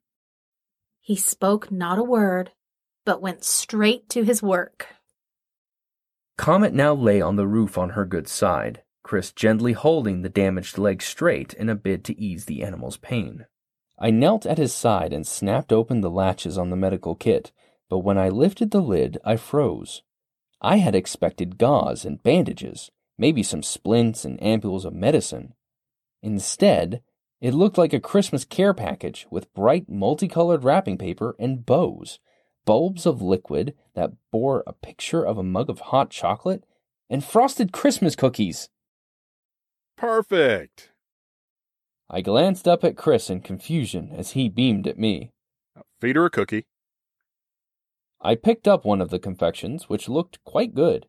He 1.00 1.16
spoke 1.16 1.70
not 1.70 1.99
a 1.99 2.04
word, 2.04 2.52
but 3.04 3.22
went 3.22 3.42
straight 3.42 4.08
to 4.10 4.25
his 4.25 4.42
work. 4.42 4.87
Comet 6.37 6.75
now 6.75 6.94
lay 6.94 7.20
on 7.20 7.37
the 7.37 7.46
roof 7.46 7.78
on 7.78 7.90
her 7.90 8.04
good 8.04 8.28
side, 8.28 8.82
Chris 9.11 9.33
gently 9.33 9.73
holding 9.73 10.23
the 10.23 10.29
damaged 10.29 10.79
leg 10.79 11.02
straight 11.02 11.52
in 11.55 11.69
a 11.69 11.75
bid 11.75 12.05
to 12.05 12.17
ease 12.17 12.45
the 12.45 12.62
animal's 12.62 12.97
pain. 12.97 13.45
I 13.99 14.11
knelt 14.11 14.47
at 14.47 14.57
his 14.57 14.73
side 14.73 15.12
and 15.12 15.26
snapped 15.26 15.73
open 15.73 16.00
the 16.00 16.09
latches 16.09 16.57
on 16.57 16.71
the 16.71 16.76
medical 16.76 17.17
kit, 17.17 17.50
but 17.88 18.05
when 18.05 18.17
I 18.17 18.29
lifted 18.29 18.71
the 18.71 18.81
lid, 18.81 19.19
I 19.25 19.35
froze. 19.35 20.02
I 20.61 20.76
had 20.76 20.95
expected 20.95 21.59
gauze 21.59 22.05
and 22.05 22.23
bandages, 22.23 22.93
maybe 23.19 23.43
some 23.43 23.64
splints 23.64 24.25
and 24.25 24.38
ampules 24.38 24.85
of 24.85 24.95
medicine. 24.95 25.55
Instead, 26.23 27.02
it 27.40 27.52
looked 27.52 27.79
like 27.79 27.93
a 27.93 27.99
Christmas 27.99 28.45
care 28.45 28.75
package 28.75 29.26
with 29.29 29.52
bright 29.55 29.88
multicolored 29.88 30.62
wrapping 30.62 30.99
paper 30.99 31.35
and 31.37 31.67
bows, 31.67 32.21
bulbs 32.64 33.07
of 33.07 33.21
liquid 33.21 33.75
that 33.95 34.12
bore 34.31 34.62
a 34.69 34.73
picture 34.73 35.26
of 35.26 35.37
a 35.37 35.43
mug 35.43 35.69
of 35.69 35.81
hot 35.81 36.11
chocolate, 36.11 36.62
and 37.09 37.25
frosted 37.25 37.73
Christmas 37.73 38.14
cookies. 38.14 38.69
Perfect. 40.00 40.92
I 42.09 42.23
glanced 42.23 42.66
up 42.66 42.85
at 42.85 42.97
Chris 42.97 43.28
in 43.28 43.42
confusion 43.42 44.12
as 44.16 44.30
he 44.30 44.49
beamed 44.49 44.87
at 44.87 44.99
me. 44.99 45.30
Feed 46.00 46.16
her 46.16 46.25
a 46.25 46.30
cookie. 46.30 46.64
I 48.19 48.35
picked 48.35 48.66
up 48.66 48.87
one 48.87 49.02
of 49.02 49.11
the 49.11 49.19
confections, 49.19 49.90
which 49.90 50.09
looked 50.09 50.42
quite 50.42 50.75
good. 50.75 51.07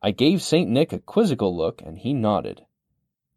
I 0.00 0.12
gave 0.12 0.40
St. 0.40 0.70
Nick 0.70 0.92
a 0.92 1.00
quizzical 1.00 1.56
look, 1.56 1.82
and 1.84 1.98
he 1.98 2.14
nodded. 2.14 2.64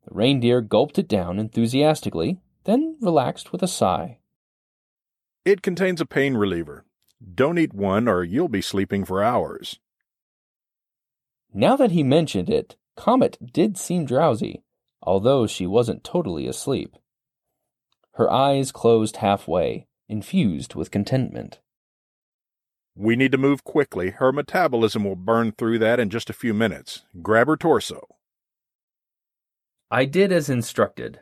The 0.08 0.14
reindeer 0.14 0.62
gulped 0.62 1.00
it 1.00 1.08
down 1.08 1.40
enthusiastically, 1.40 2.38
then 2.66 2.96
relaxed 3.02 3.52
with 3.52 3.64
a 3.64 3.68
sigh. 3.68 4.20
It 5.46 5.64
contains 5.64 6.00
a 6.00 6.06
pain 6.06 6.38
reliever. 6.38 6.86
Don't 7.34 7.58
eat 7.58 7.74
one, 7.74 8.08
or 8.08 8.24
you'll 8.24 8.48
be 8.48 8.62
sleeping 8.62 9.04
for 9.04 9.24
hours. 9.24 9.80
Now 11.52 11.76
that 11.76 11.90
he 11.90 12.04
mentioned 12.04 12.52
it, 12.52 12.76
Comet 13.00 13.38
did 13.54 13.78
seem 13.78 14.04
drowsy, 14.04 14.62
although 15.02 15.48
she 15.48 15.66
wasn't 15.66 16.04
totally 16.04 16.48
asleep. 16.48 16.98
Her 18.16 18.30
eyes 18.30 18.74
closed 18.74 19.16
halfway, 19.16 19.88
infused 20.10 20.76
with 20.76 20.92
contentment. 20.92 21.62
We 22.98 23.16
need 23.16 23.32
to 23.32 23.38
move 23.38 23.64
quickly. 23.64 24.10
Her 24.10 24.34
metabolism 24.34 25.06
will 25.06 25.16
burn 25.16 25.54
through 25.54 25.80
that 25.80 26.02
in 26.02 26.10
just 26.10 26.30
a 26.30 26.34
few 26.34 26.54
minutes. 26.54 27.06
Grab 27.22 27.48
her 27.48 27.56
torso. 27.56 28.06
I 29.90 30.04
did 30.04 30.34
as 30.34 30.50
instructed, 30.50 31.22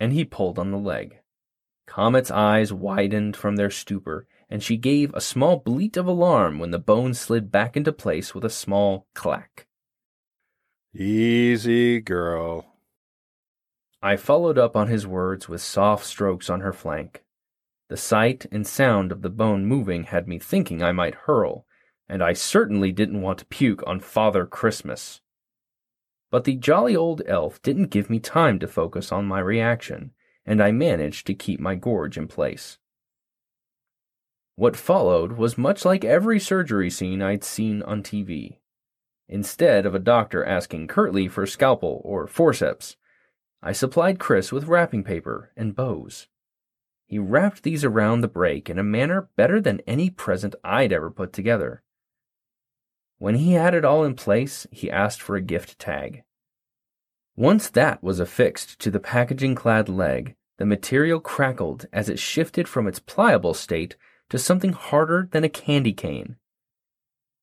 and 0.00 0.14
he 0.14 0.24
pulled 0.24 0.58
on 0.58 0.70
the 0.70 0.78
leg. 0.78 1.20
Comet's 1.86 2.30
eyes 2.30 2.72
widened 2.72 3.36
from 3.36 3.56
their 3.56 3.70
stupor, 3.70 4.26
and 4.48 4.62
she 4.62 4.78
gave 4.78 5.12
a 5.12 5.20
small 5.20 5.58
bleat 5.58 5.98
of 5.98 6.06
alarm 6.06 6.58
when 6.58 6.70
the 6.70 6.78
bone 6.78 7.12
slid 7.12 7.52
back 7.52 7.76
into 7.76 7.92
place 7.92 8.34
with 8.34 8.46
a 8.46 8.50
small 8.50 9.06
clack. 9.14 9.67
Easy, 11.00 12.00
girl. 12.00 12.74
I 14.02 14.16
followed 14.16 14.58
up 14.58 14.74
on 14.74 14.88
his 14.88 15.06
words 15.06 15.48
with 15.48 15.60
soft 15.60 16.04
strokes 16.04 16.50
on 16.50 16.58
her 16.58 16.72
flank. 16.72 17.22
The 17.88 17.96
sight 17.96 18.46
and 18.50 18.66
sound 18.66 19.12
of 19.12 19.22
the 19.22 19.30
bone 19.30 19.64
moving 19.64 20.04
had 20.04 20.26
me 20.26 20.40
thinking 20.40 20.82
I 20.82 20.90
might 20.90 21.14
hurl, 21.14 21.66
and 22.08 22.20
I 22.20 22.32
certainly 22.32 22.90
didn't 22.90 23.22
want 23.22 23.38
to 23.38 23.46
puke 23.46 23.80
on 23.86 24.00
Father 24.00 24.44
Christmas. 24.44 25.20
But 26.32 26.42
the 26.42 26.56
jolly 26.56 26.96
old 26.96 27.22
elf 27.26 27.62
didn't 27.62 27.90
give 27.90 28.10
me 28.10 28.18
time 28.18 28.58
to 28.58 28.66
focus 28.66 29.12
on 29.12 29.24
my 29.24 29.38
reaction, 29.38 30.10
and 30.44 30.60
I 30.60 30.72
managed 30.72 31.28
to 31.28 31.34
keep 31.34 31.60
my 31.60 31.76
gorge 31.76 32.18
in 32.18 32.26
place. 32.26 32.78
What 34.56 34.74
followed 34.74 35.34
was 35.34 35.56
much 35.56 35.84
like 35.84 36.04
every 36.04 36.40
surgery 36.40 36.90
scene 36.90 37.22
I'd 37.22 37.44
seen 37.44 37.84
on 37.84 38.02
TV. 38.02 38.56
Instead 39.28 39.84
of 39.84 39.94
a 39.94 39.98
doctor 39.98 40.44
asking 40.44 40.86
curtly 40.86 41.28
for 41.28 41.46
scalpel 41.46 42.00
or 42.04 42.26
forceps, 42.26 42.96
I 43.62 43.72
supplied 43.72 44.18
Chris 44.18 44.52
with 44.52 44.68
wrapping 44.68 45.04
paper 45.04 45.52
and 45.56 45.76
bows. 45.76 46.28
He 47.06 47.18
wrapped 47.18 47.62
these 47.62 47.84
around 47.84 48.20
the 48.20 48.28
break 48.28 48.70
in 48.70 48.78
a 48.78 48.84
manner 48.84 49.28
better 49.36 49.60
than 49.60 49.80
any 49.86 50.08
present 50.10 50.54
I'd 50.64 50.92
ever 50.92 51.10
put 51.10 51.32
together. 51.32 51.82
When 53.18 53.34
he 53.34 53.52
had 53.52 53.74
it 53.74 53.84
all 53.84 54.04
in 54.04 54.14
place, 54.14 54.66
he 54.70 54.90
asked 54.90 55.20
for 55.20 55.36
a 55.36 55.42
gift 55.42 55.78
tag. 55.78 56.22
Once 57.36 57.68
that 57.70 58.02
was 58.02 58.20
affixed 58.20 58.78
to 58.78 58.90
the 58.90 59.00
packaging 59.00 59.54
clad 59.54 59.88
leg, 59.88 60.36
the 60.58 60.66
material 60.66 61.20
crackled 61.20 61.86
as 61.92 62.08
it 62.08 62.18
shifted 62.18 62.68
from 62.68 62.86
its 62.86 62.98
pliable 62.98 63.54
state 63.54 63.96
to 64.28 64.38
something 64.38 64.72
harder 64.72 65.28
than 65.32 65.44
a 65.44 65.48
candy 65.48 65.92
cane. 65.92 66.36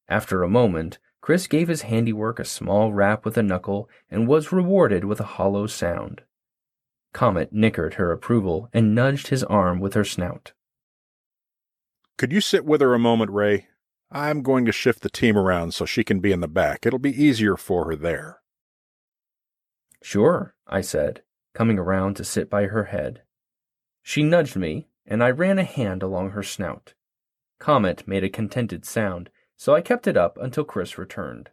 After 0.07 0.43
a 0.43 0.49
moment, 0.49 0.99
Chris 1.25 1.47
gave 1.47 1.69
his 1.69 1.81
handiwork 1.81 2.37
a 2.37 2.45
small 2.45 2.93
rap 2.93 3.25
with 3.25 3.35
a 3.35 3.41
knuckle 3.41 3.89
and 4.11 4.27
was 4.27 4.51
rewarded 4.51 5.03
with 5.03 5.19
a 5.19 5.23
hollow 5.23 5.65
sound. 5.65 6.21
Comet 7.13 7.51
nickered 7.51 7.95
her 7.95 8.11
approval 8.11 8.69
and 8.71 8.93
nudged 8.93 9.29
his 9.29 9.43
arm 9.45 9.79
with 9.79 9.95
her 9.95 10.03
snout. 10.03 10.53
Could 12.19 12.31
you 12.31 12.41
sit 12.41 12.63
with 12.63 12.79
her 12.79 12.93
a 12.93 12.99
moment, 12.99 13.31
Ray? 13.31 13.69
I'm 14.11 14.43
going 14.43 14.65
to 14.65 14.71
shift 14.71 15.01
the 15.01 15.09
team 15.09 15.35
around 15.35 15.73
so 15.73 15.83
she 15.83 16.03
can 16.03 16.19
be 16.19 16.31
in 16.31 16.41
the 16.41 16.47
back. 16.47 16.85
It'll 16.85 16.99
be 16.99 17.23
easier 17.23 17.57
for 17.57 17.85
her 17.85 17.95
there. 17.95 18.41
Sure, 20.03 20.53
I 20.67 20.81
said, 20.81 21.23
coming 21.55 21.79
around 21.79 22.17
to 22.17 22.23
sit 22.23 22.51
by 22.51 22.65
her 22.65 22.83
head. 22.83 23.23
She 24.03 24.21
nudged 24.21 24.55
me, 24.57 24.89
and 25.07 25.23
I 25.23 25.31
ran 25.31 25.57
a 25.57 25.63
hand 25.63 26.03
along 26.03 26.29
her 26.29 26.43
snout. 26.43 26.93
Comet 27.57 28.07
made 28.07 28.23
a 28.23 28.29
contented 28.29 28.85
sound, 28.85 29.31
so 29.57 29.73
I 29.73 29.81
kept 29.81 30.07
it 30.07 30.17
up 30.17 30.37
until 30.37 30.63
Chris 30.63 30.97
returned. 30.97 31.49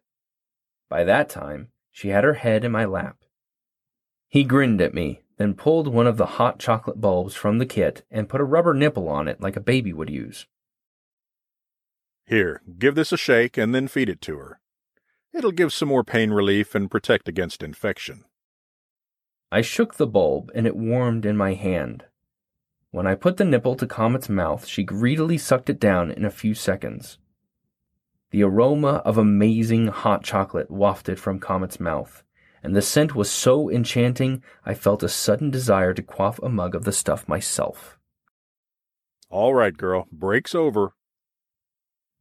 By 0.89 1.05
that 1.05 1.29
time, 1.29 1.69
she 1.91 2.09
had 2.09 2.25
her 2.25 2.35
head 2.35 2.65
in 2.65 2.73
my 2.73 2.85
lap. 2.85 3.19
He 4.29 4.45
grinned 4.45 4.81
at 4.81 4.95
me, 4.95 5.23
then 5.37 5.55
pulled 5.55 5.89
one 5.89 6.07
of 6.07 6.17
the 6.17 6.27
hot 6.27 6.59
chocolate 6.59 7.01
bulbs 7.01 7.35
from 7.35 7.59
the 7.59 7.67
kit 7.67 8.05
and 8.11 8.29
put 8.29 8.41
a 8.41 8.45
rubber 8.45 8.75
nipple 8.75 9.09
on 9.09 9.29
it 9.29 9.41
like 9.41 9.57
a 9.57 9.61
baby 9.61 9.93
would 9.93 10.11
use. 10.11 10.47
Here, 12.27 12.63
give 12.79 12.95
this 12.95 13.13
a 13.13 13.17
shake 13.17 13.59
and 13.59 13.75
then 13.75 13.89
feed 13.89 14.09
it 14.09 14.21
to 14.23 14.39
her. 14.39 14.61
It'll 15.35 15.53
give 15.53 15.73
some 15.73 15.89
more 15.89 16.05
pain 16.05 16.31
relief 16.31 16.75
and 16.75 16.91
protect 16.91 17.29
against 17.29 17.63
infection. 17.63 18.25
I 19.51 19.61
shook 19.61 19.95
the 19.95 20.07
bulb 20.07 20.51
and 20.55 20.67
it 20.67 20.77
warmed 20.77 21.27
in 21.27 21.37
my 21.37 21.55
hand. 21.55 22.05
When 22.91 23.07
I 23.07 23.15
put 23.15 23.39
the 23.39 23.45
nipple 23.45 23.75
to 23.77 23.87
Comet's 23.87 24.29
mouth, 24.29 24.67
she 24.67 24.83
greedily 24.83 25.39
sucked 25.39 25.71
it 25.71 25.81
down 25.81 26.11
in 26.11 26.25
a 26.25 26.31
few 26.31 26.55
seconds. 26.55 27.19
The 28.33 28.43
aroma 28.45 29.03
of 29.05 29.19
amazing 29.19 29.89
hot 29.89 30.25
chocolate 30.25 30.71
wafted 30.71 31.21
from 31.21 31.39
Comet's 31.39 31.79
mouth, 31.79 32.25
and 32.63 32.75
the 32.75 32.81
scent 32.81 33.15
was 33.15 33.31
so 33.31 33.71
enchanting 33.71 34.43
I 34.65 34.73
felt 34.73 35.03
a 35.03 35.09
sudden 35.11 35.51
desire 35.51 35.93
to 35.93 36.03
quaff 36.03 36.41
a 36.43 36.49
mug 36.49 36.75
of 36.75 36.85
the 36.85 36.93
stuff 36.93 37.29
myself. 37.29 37.99
All 39.29 39.55
right, 39.55 39.77
girl, 39.77 40.09
break's 40.11 40.55
over. 40.55 40.95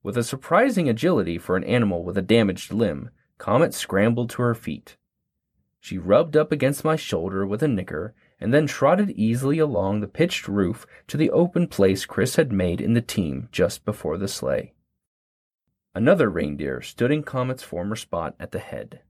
With 0.03 0.18
a 0.18 0.24
surprising 0.24 0.89
agility 0.89 1.38
for 1.38 1.56
an 1.56 1.63
animal 1.63 2.03
with 2.03 2.18
a 2.18 2.22
damaged 2.22 2.74
limb, 2.74 3.12
Comet 3.38 3.74
scrambled 3.74 4.32
to 4.32 4.41
her 4.41 4.53
feet. 4.53 4.98
She 5.80 5.98
rubbed 5.98 6.36
up 6.36 6.51
against 6.51 6.84
my 6.84 6.98
shoulder 6.98 7.48
with 7.48 7.63
a 7.63 7.70
nicker 7.70 8.13
and 8.38 8.53
then 8.53 8.68
trotted 8.68 9.12
easily 9.12 9.60
along 9.60 10.01
the 10.01 10.10
pitched 10.10 10.50
roof 10.50 10.86
to 11.08 11.15
the 11.15 11.32
open 11.32 11.68
place 11.68 12.06
Chris 12.06 12.36
had 12.36 12.51
made 12.51 12.82
in 12.82 12.96
the 12.96 13.01
team 13.01 13.48
just 13.53 13.86
before 13.86 14.18
the 14.18 14.27
sleigh. 14.27 14.74
Another 15.94 16.30
reindeer 16.30 16.82
stood 16.82 17.12
in 17.12 17.24
Comet's 17.24 17.64
former 17.64 17.96
spot 17.96 18.36
at 18.40 18.52
the 18.52 18.60
head. 18.60 19.02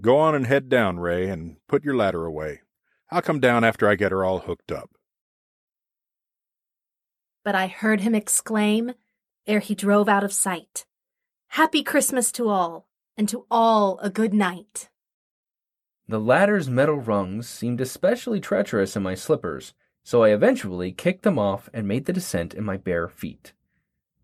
Go 0.00 0.18
on 0.18 0.34
and 0.34 0.46
head 0.46 0.68
down, 0.68 0.98
Ray, 0.98 1.28
and 1.28 1.56
put 1.66 1.84
your 1.84 1.96
ladder 1.96 2.26
away. 2.26 2.60
I'll 3.10 3.22
come 3.22 3.40
down 3.40 3.64
after 3.64 3.88
I 3.88 3.94
get 3.94 4.12
her 4.12 4.24
all 4.24 4.40
hooked 4.40 4.70
up. 4.70 4.90
But 7.42 7.54
I 7.54 7.66
heard 7.66 8.00
him 8.00 8.14
exclaim 8.14 8.92
ere 9.46 9.60
he 9.60 9.74
drove 9.74 10.08
out 10.08 10.24
of 10.24 10.32
sight, 10.32 10.84
Happy 11.48 11.82
Christmas 11.82 12.30
to 12.32 12.48
all, 12.48 12.86
and 13.16 13.28
to 13.28 13.44
all 13.50 13.98
a 13.98 14.08
good 14.08 14.32
night. 14.32 14.88
The 16.06 16.20
ladder's 16.20 16.70
metal 16.70 17.00
rungs 17.00 17.48
seemed 17.48 17.80
especially 17.80 18.40
treacherous 18.40 18.94
in 18.94 19.02
my 19.02 19.14
slippers, 19.14 19.74
so 20.04 20.22
I 20.22 20.30
eventually 20.30 20.92
kicked 20.92 21.22
them 21.22 21.38
off 21.38 21.68
and 21.72 21.88
made 21.88 22.04
the 22.04 22.12
descent 22.12 22.54
in 22.54 22.64
my 22.64 22.76
bare 22.76 23.08
feet. 23.08 23.52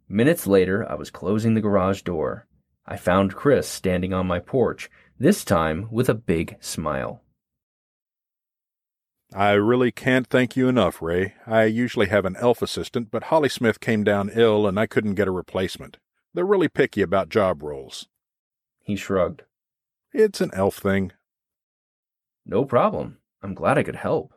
Minutes 0.08 0.46
later, 0.46 0.88
I 0.88 0.94
was 0.94 1.10
closing 1.10 1.54
the 1.54 1.60
garage 1.60 2.02
door. 2.02 2.46
I 2.86 2.96
found 2.96 3.34
Chris 3.34 3.68
standing 3.68 4.12
on 4.12 4.26
my 4.26 4.38
porch, 4.38 4.88
this 5.18 5.44
time 5.44 5.88
with 5.90 6.08
a 6.08 6.14
big 6.14 6.56
smile. 6.60 7.22
I 9.34 9.52
really 9.52 9.90
can't 9.90 10.28
thank 10.28 10.56
you 10.56 10.68
enough, 10.68 11.02
Ray. 11.02 11.34
I 11.46 11.64
usually 11.64 12.06
have 12.06 12.24
an 12.24 12.36
elf 12.38 12.62
assistant, 12.62 13.10
but 13.10 13.24
Holly 13.24 13.48
Smith 13.48 13.80
came 13.80 14.04
down 14.04 14.30
ill 14.32 14.68
and 14.68 14.78
I 14.78 14.86
couldn't 14.86 15.14
get 15.14 15.26
a 15.26 15.32
replacement. 15.32 15.98
They're 16.32 16.44
really 16.44 16.68
picky 16.68 17.02
about 17.02 17.28
job 17.28 17.62
roles. 17.62 18.06
He 18.78 18.94
shrugged. 18.94 19.42
It's 20.12 20.40
an 20.40 20.50
elf 20.54 20.76
thing. 20.76 21.12
No 22.44 22.64
problem. 22.64 23.18
I'm 23.42 23.54
glad 23.54 23.78
I 23.78 23.82
could 23.82 23.96
help. 23.96 24.32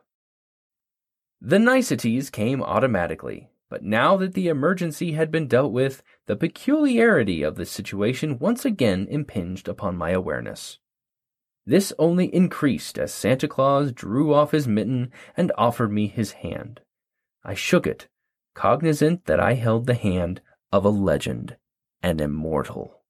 The 1.40 1.58
niceties 1.60 2.28
came 2.28 2.60
automatically, 2.62 3.49
but 3.70 3.84
now 3.84 4.16
that 4.16 4.34
the 4.34 4.48
emergency 4.48 5.12
had 5.12 5.30
been 5.30 5.46
dealt 5.46 5.72
with, 5.72 6.02
the 6.26 6.36
peculiarity 6.36 7.42
of 7.42 7.54
the 7.54 7.64
situation 7.64 8.38
once 8.40 8.64
again 8.64 9.06
impinged 9.08 9.68
upon 9.68 9.96
my 9.96 10.10
awareness. 10.10 10.78
This 11.64 11.92
only 11.96 12.34
increased 12.34 12.98
as 12.98 13.14
Santa 13.14 13.46
Claus 13.46 13.92
drew 13.92 14.34
off 14.34 14.50
his 14.50 14.66
mitten 14.66 15.12
and 15.36 15.52
offered 15.56 15.92
me 15.92 16.08
his 16.08 16.32
hand. 16.32 16.80
I 17.44 17.54
shook 17.54 17.86
it, 17.86 18.08
cognizant 18.54 19.26
that 19.26 19.38
I 19.38 19.54
held 19.54 19.86
the 19.86 19.94
hand 19.94 20.40
of 20.72 20.84
a 20.84 20.90
legend 20.90 21.56
and 22.02 22.20
immortal. 22.20 23.02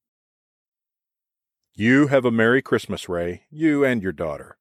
You 1.73 2.07
have 2.07 2.23
a 2.23 2.31
Merry 2.31 2.61
Christmas, 2.61 3.09
Ray, 3.09 3.43
you 3.49 3.83
and 3.83 4.03
your 4.03 4.11
daughter. 4.11 4.57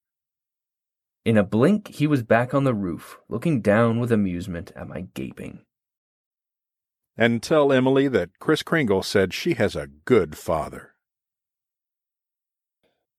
In 1.26 1.36
a 1.36 1.44
blink, 1.44 1.88
he 1.88 2.06
was 2.06 2.22
back 2.22 2.54
on 2.54 2.64
the 2.64 2.72
roof, 2.72 3.18
looking 3.28 3.60
down 3.60 4.00
with 4.00 4.10
amusement 4.10 4.72
at 4.74 4.88
my 4.88 5.02
gaping. 5.12 5.66
And 7.20 7.42
tell 7.42 7.70
Emily 7.70 8.08
that 8.08 8.38
Chris 8.38 8.62
Kringle 8.62 9.02
said 9.02 9.34
she 9.34 9.52
has 9.52 9.76
a 9.76 9.88
good 10.06 10.38
father. 10.38 10.94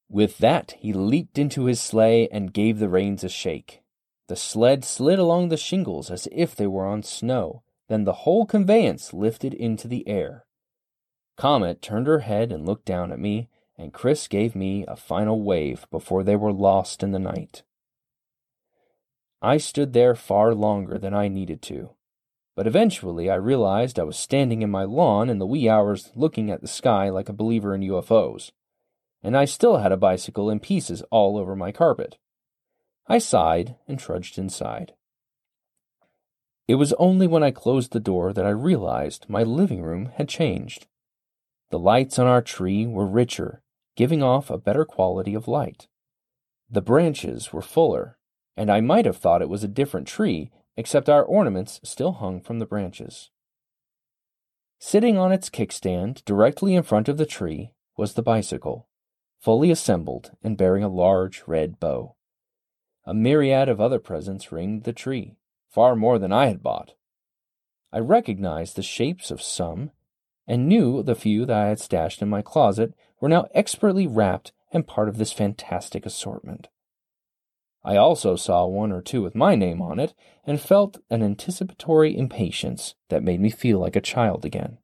With 0.10 0.40
that, 0.40 0.74
he 0.80 0.92
leaped 0.92 1.38
into 1.38 1.66
his 1.66 1.80
sleigh 1.80 2.28
and 2.30 2.52
gave 2.52 2.80
the 2.80 2.90
reins 2.90 3.24
a 3.24 3.30
shake. 3.30 3.84
The 4.28 4.36
sled 4.36 4.84
slid 4.84 5.20
along 5.20 5.50
the 5.50 5.56
shingles 5.56 6.10
as 6.10 6.28
if 6.32 6.56
they 6.56 6.66
were 6.66 6.88
on 6.88 7.04
snow. 7.04 7.62
Then 7.90 8.06
the 8.06 8.26
whole 8.26 8.48
conveyance 8.48 9.14
lifted 9.14 9.54
into 9.54 9.88
the 9.88 10.08
air. 10.08 10.48
Comet 11.38 11.80
turned 11.80 12.08
her 12.08 12.22
head 12.22 12.52
and 12.52 12.66
looked 12.66 12.86
down 12.86 13.12
at 13.12 13.20
me, 13.20 13.50
and 13.78 13.94
Chris 13.94 14.28
gave 14.28 14.56
me 14.56 14.84
a 14.88 14.96
final 14.96 15.44
wave 15.44 15.86
before 15.92 16.24
they 16.24 16.36
were 16.36 16.52
lost 16.52 17.04
in 17.04 17.12
the 17.12 17.20
night. 17.20 17.62
I 19.44 19.58
stood 19.58 19.94
there 19.94 20.16
far 20.16 20.56
longer 20.56 20.98
than 20.98 21.14
I 21.14 21.28
needed 21.28 21.62
to, 21.64 21.92
but 22.56 22.68
eventually 22.68 23.30
I 23.30 23.36
realized 23.36 24.00
I 24.00 24.04
was 24.04 24.18
standing 24.18 24.62
in 24.62 24.70
my 24.70 24.84
lawn 24.84 25.30
in 25.30 25.40
the 25.40 25.46
wee 25.46 25.70
hours 25.70 26.12
looking 26.16 26.52
at 26.52 26.62
the 26.62 26.68
sky 26.68 27.10
like 27.10 27.30
a 27.30 27.34
believer 27.34 27.74
in 27.74 27.82
UFOs, 27.82 28.52
and 29.24 29.38
I 29.38 29.46
still 29.46 29.78
had 29.78 29.92
a 29.92 29.98
bicycle 29.98 30.50
in 30.50 30.60
pieces 30.60 31.04
all 31.12 31.38
over 31.38 31.56
my 31.56 31.72
carpet. 31.72 32.18
I 33.08 33.18
sighed 33.18 33.76
and 33.88 34.00
trudged 34.00 34.38
inside. 34.38 34.94
It 36.68 36.76
was 36.76 36.94
only 36.94 37.28
when 37.28 37.44
I 37.44 37.52
closed 37.52 37.92
the 37.92 38.00
door 38.00 38.32
that 38.34 38.46
I 38.46 38.52
realized 38.52 39.26
my 39.28 39.44
living 39.44 39.82
room 39.82 40.12
had 40.16 40.30
changed. 40.30 40.88
The 41.70 41.80
lights 41.80 42.20
on 42.20 42.28
our 42.28 42.42
tree 42.42 42.86
were 42.86 43.06
richer, 43.06 43.62
giving 43.96 44.24
off 44.24 44.50
a 44.50 44.58
better 44.58 44.86
quality 44.86 45.34
of 45.34 45.48
light. 45.48 45.88
The 46.70 46.82
branches 46.82 47.52
were 47.52 47.62
fuller, 47.62 48.18
and 48.56 48.72
I 48.72 48.80
might 48.80 49.06
have 49.06 49.18
thought 49.18 49.42
it 49.42 49.50
was 49.50 49.64
a 49.64 49.68
different 49.68 50.08
tree, 50.08 50.52
except 50.78 51.10
our 51.10 51.24
ornaments 51.24 51.80
still 51.84 52.14
hung 52.14 52.42
from 52.42 52.60
the 52.60 52.66
branches. 52.66 53.30
Sitting 54.80 55.18
on 55.18 55.32
its 55.32 55.50
kickstand 55.50 56.26
directly 56.26 56.76
in 56.76 56.84
front 56.84 57.08
of 57.08 57.18
the 57.18 57.26
tree 57.26 57.72
was 57.98 58.14
the 58.14 58.24
bicycle, 58.24 58.88
fully 59.40 59.70
assembled 59.70 60.32
and 60.44 60.58
bearing 60.58 60.84
a 60.84 60.90
large 60.90 61.44
red 61.46 61.80
bow. 61.80 62.16
A 63.06 63.14
myriad 63.14 63.70
of 63.70 63.80
other 63.80 64.00
presents 64.00 64.52
ringed 64.52 64.84
the 64.84 64.94
tree, 64.94 65.36
far 65.70 65.96
more 65.96 66.18
than 66.18 66.32
I 66.32 66.48
had 66.48 66.64
bought. 66.64 66.94
I 67.94 68.00
recognized 68.00 68.76
the 68.76 68.84
shapes 68.84 69.32
of 69.32 69.42
some 69.42 69.92
and 70.48 70.68
knew 70.68 71.04
the 71.04 71.16
few 71.16 71.46
that 71.46 71.58
I 71.58 71.68
had 71.70 71.80
stashed 71.80 72.22
in 72.22 72.30
my 72.30 72.42
closet 72.42 72.94
were 73.20 73.30
now 73.30 73.48
expertly 73.54 74.08
wrapped 74.08 74.52
and 74.72 74.88
part 74.88 75.10
of 75.10 75.18
this 75.18 75.32
fantastic 75.32 76.06
assortment. 76.06 76.70
I 77.84 77.96
also 77.96 78.36
saw 78.36 78.66
one 78.66 78.92
or 78.92 79.02
two 79.02 79.22
with 79.22 79.34
my 79.34 79.56
name 79.56 79.82
on 79.82 80.00
it 80.00 80.14
and 80.46 80.62
felt 80.62 81.00
an 81.10 81.24
anticipatory 81.24 82.16
impatience 82.16 82.96
that 83.10 83.24
made 83.24 83.40
me 83.40 83.50
feel 83.50 83.80
like 83.80 83.96
a 83.96 84.02
child 84.02 84.46
again. 84.46 84.78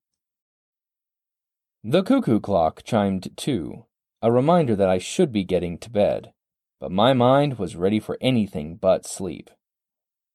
The 1.83 2.03
cuckoo 2.03 2.39
clock 2.39 2.83
chimed 2.83 3.29
two, 3.38 3.86
a 4.21 4.31
reminder 4.31 4.75
that 4.75 4.89
I 4.89 4.97
should 4.97 5.31
be 5.31 5.43
getting 5.43 5.77
to 5.77 5.91
bed, 5.91 6.33
but 6.79 6.91
my 6.91 7.13
mind 7.13 7.60
was 7.60 7.75
ready 7.75 7.99
for 7.99 8.17
anything 8.19 8.75
but 8.75 9.05
sleep. 9.05 9.51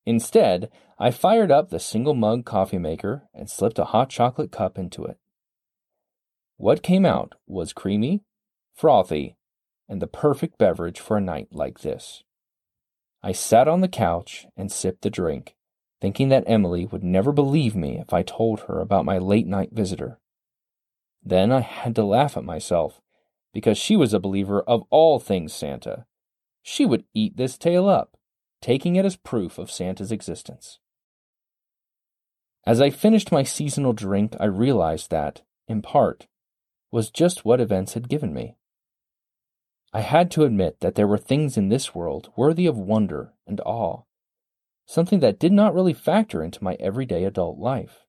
Instead, 0.07 0.70
I 0.98 1.11
fired 1.11 1.51
up 1.51 1.70
the 1.70 1.81
single 1.81 2.14
mug 2.14 2.44
coffee 2.44 2.79
maker 2.79 3.29
and 3.35 3.51
slipped 3.51 3.79
a 3.79 3.87
hot 3.87 4.09
chocolate 4.09 4.53
cup 4.53 4.79
into 4.79 5.05
it. 5.05 5.18
What 6.57 6.83
came 6.83 7.05
out 7.05 7.35
was 7.46 7.72
creamy, 7.72 8.22
frothy, 8.75 9.37
and 9.88 10.01
the 10.01 10.07
perfect 10.07 10.59
beverage 10.59 11.01
for 11.01 11.16
a 11.16 11.20
night 11.20 11.48
like 11.51 11.81
this. 11.81 12.22
I 13.23 13.33
sat 13.33 13.69
on 13.69 13.81
the 13.81 13.89
couch 13.89 14.47
and 14.57 14.71
sipped 14.71 15.03
the 15.03 15.11
drink, 15.11 15.55
thinking 16.01 16.29
that 16.31 16.45
Emily 16.47 16.87
would 16.87 17.05
never 17.05 17.31
believe 17.31 17.77
me 17.77 17.99
if 17.99 18.13
I 18.13 18.23
told 18.23 18.61
her 18.61 18.81
about 18.81 19.05
my 19.05 19.19
late 19.19 19.47
night 19.47 19.71
visitor. 19.73 20.19
Then 21.23 21.53
I 21.53 21.61
had 21.61 21.95
to 21.95 22.05
laugh 22.05 22.37
at 22.37 22.45
myself, 22.45 23.01
because 23.55 23.79
she 23.79 23.97
was 23.97 24.13
a 24.13 24.19
believer 24.19 24.63
of 24.63 24.83
all 24.91 25.21
things 25.21 25.53
Santa. 25.53 26.07
She 26.63 26.85
would 26.85 27.05
eat 27.15 27.37
this 27.37 27.57
tale 27.57 27.89
up, 27.89 28.17
taking 28.61 28.97
it 28.97 29.05
as 29.05 29.17
proof 29.17 29.59
of 29.59 29.71
Santa's 29.71 30.11
existence. 30.11 30.81
As 32.65 32.81
I 32.81 32.91
finished 32.91 33.33
my 33.33 33.43
seasonal 33.43 33.93
drink, 33.93 34.35
I 34.41 34.47
realized 34.47 35.11
that, 35.11 35.43
in 35.69 35.83
part, 35.83 36.27
was 36.91 37.11
just 37.11 37.45
what 37.45 37.61
events 37.61 37.95
had 37.95 38.09
given 38.09 38.33
me. 38.33 38.57
I 39.93 40.01
had 40.01 40.31
to 40.33 40.45
admit 40.45 40.81
that 40.81 40.95
there 40.95 41.07
were 41.07 41.19
things 41.19 41.59
in 41.59 41.69
this 41.69 41.95
world 41.95 42.33
worthy 42.35 42.67
of 42.67 42.79
wonder 42.79 43.35
and 43.47 43.61
awe, 43.61 44.03
something 44.87 45.21
that 45.21 45.39
did 45.39 45.53
not 45.53 45.75
really 45.75 45.93
factor 45.93 46.43
into 46.43 46.65
my 46.65 46.75
everyday 46.81 47.25
adult 47.25 47.59
life. 47.59 48.07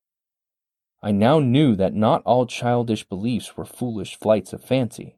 I 1.02 1.12
now 1.12 1.40
knew 1.40 1.76
that 1.76 1.94
not 1.94 2.22
all 2.24 2.46
childish 2.46 3.04
beliefs 3.04 3.58
were 3.58 3.66
foolish 3.66 4.18
flights 4.18 4.54
of 4.54 4.64
fancy. 4.64 5.18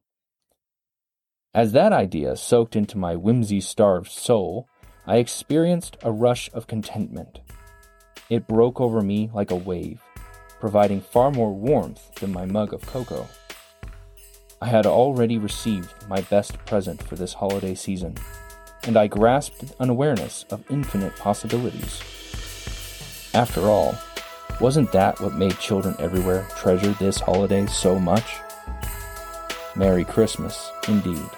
As 1.53 1.71
that 1.73 1.93
idea 1.93 2.35
soaked 2.35 2.75
into 2.75 2.97
my 2.97 3.15
whimsy 3.15 3.61
starved 3.61 4.11
soul, 4.11 4.67
I 5.05 5.17
experienced 5.17 5.97
a 6.01 6.11
rush 6.11 6.49
of 6.51 6.65
contentment. 6.65 7.41
It 8.27 8.47
broke 8.47 8.81
over 8.81 9.01
me 9.01 9.29
like 9.31 9.51
a 9.51 9.55
wave, 9.55 10.01
providing 10.59 11.01
far 11.01 11.29
more 11.29 11.53
warmth 11.53 12.15
than 12.15 12.33
my 12.33 12.45
mug 12.45 12.73
of 12.73 12.81
cocoa. 12.87 13.27
I 14.65 14.69
had 14.69 14.87
already 14.87 15.37
received 15.37 15.93
my 16.09 16.21
best 16.21 16.57
present 16.65 17.03
for 17.03 17.15
this 17.15 17.35
holiday 17.35 17.75
season, 17.75 18.15
and 18.85 18.97
I 18.97 19.05
grasped 19.05 19.63
an 19.79 19.91
awareness 19.91 20.43
of 20.49 20.63
infinite 20.71 21.15
possibilities. 21.17 22.01
After 23.35 23.61
all, 23.61 23.95
wasn't 24.59 24.91
that 24.91 25.21
what 25.21 25.35
made 25.35 25.59
children 25.59 25.95
everywhere 25.99 26.47
treasure 26.57 26.93
this 26.93 27.19
holiday 27.19 27.67
so 27.67 27.99
much? 27.99 28.37
Merry 29.75 30.03
Christmas, 30.03 30.71
indeed. 30.87 31.29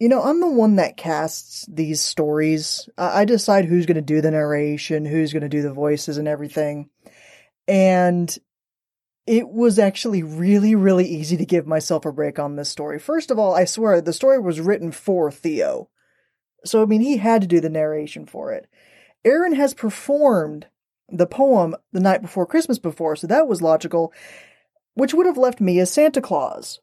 You 0.00 0.08
know, 0.08 0.22
I'm 0.22 0.40
the 0.40 0.50
one 0.50 0.76
that 0.76 0.96
casts 0.96 1.66
these 1.68 2.00
stories. 2.00 2.88
I, 2.96 3.26
decide 3.26 3.66
who's 3.66 3.84
going 3.84 3.96
to 3.96 4.00
do 4.00 4.22
the 4.22 4.30
narration, 4.30 5.04
who's 5.04 5.30
going 5.30 5.42
to 5.42 5.48
do 5.48 5.60
the 5.60 5.74
voices 5.74 6.16
and 6.16 6.26
everything. 6.26 6.88
And 7.68 8.34
it 9.26 9.46
was 9.50 9.78
actually 9.78 10.22
really, 10.22 10.74
really 10.74 11.06
easy 11.06 11.36
to 11.36 11.44
give 11.44 11.66
myself 11.66 12.06
a 12.06 12.12
break 12.12 12.38
on 12.38 12.56
this 12.56 12.70
story. 12.70 12.98
First 12.98 13.30
of 13.30 13.38
all, 13.38 13.54
I 13.54 13.66
swear 13.66 14.00
the 14.00 14.14
story 14.14 14.38
was 14.38 14.58
written 14.58 14.90
for 14.90 15.30
Theo. 15.30 15.90
So, 16.64 16.82
I 16.82 16.86
mean, 16.86 17.02
he 17.02 17.18
had 17.18 17.42
to 17.42 17.46
do 17.46 17.60
the 17.60 17.68
narration 17.68 18.24
for 18.24 18.52
it. 18.52 18.68
Aaron 19.22 19.54
has 19.54 19.74
performed 19.74 20.66
the 21.10 21.26
poem 21.26 21.76
the 21.92 22.00
night 22.00 22.22
before 22.22 22.46
Christmas 22.46 22.78
before, 22.78 23.16
so 23.16 23.26
that 23.26 23.46
was 23.46 23.60
logical, 23.60 24.14
which 24.94 25.12
would 25.12 25.26
have 25.26 25.36
left 25.36 25.60
me 25.60 25.78
as 25.78 25.92
Santa 25.92 26.22
Claus. 26.22 26.80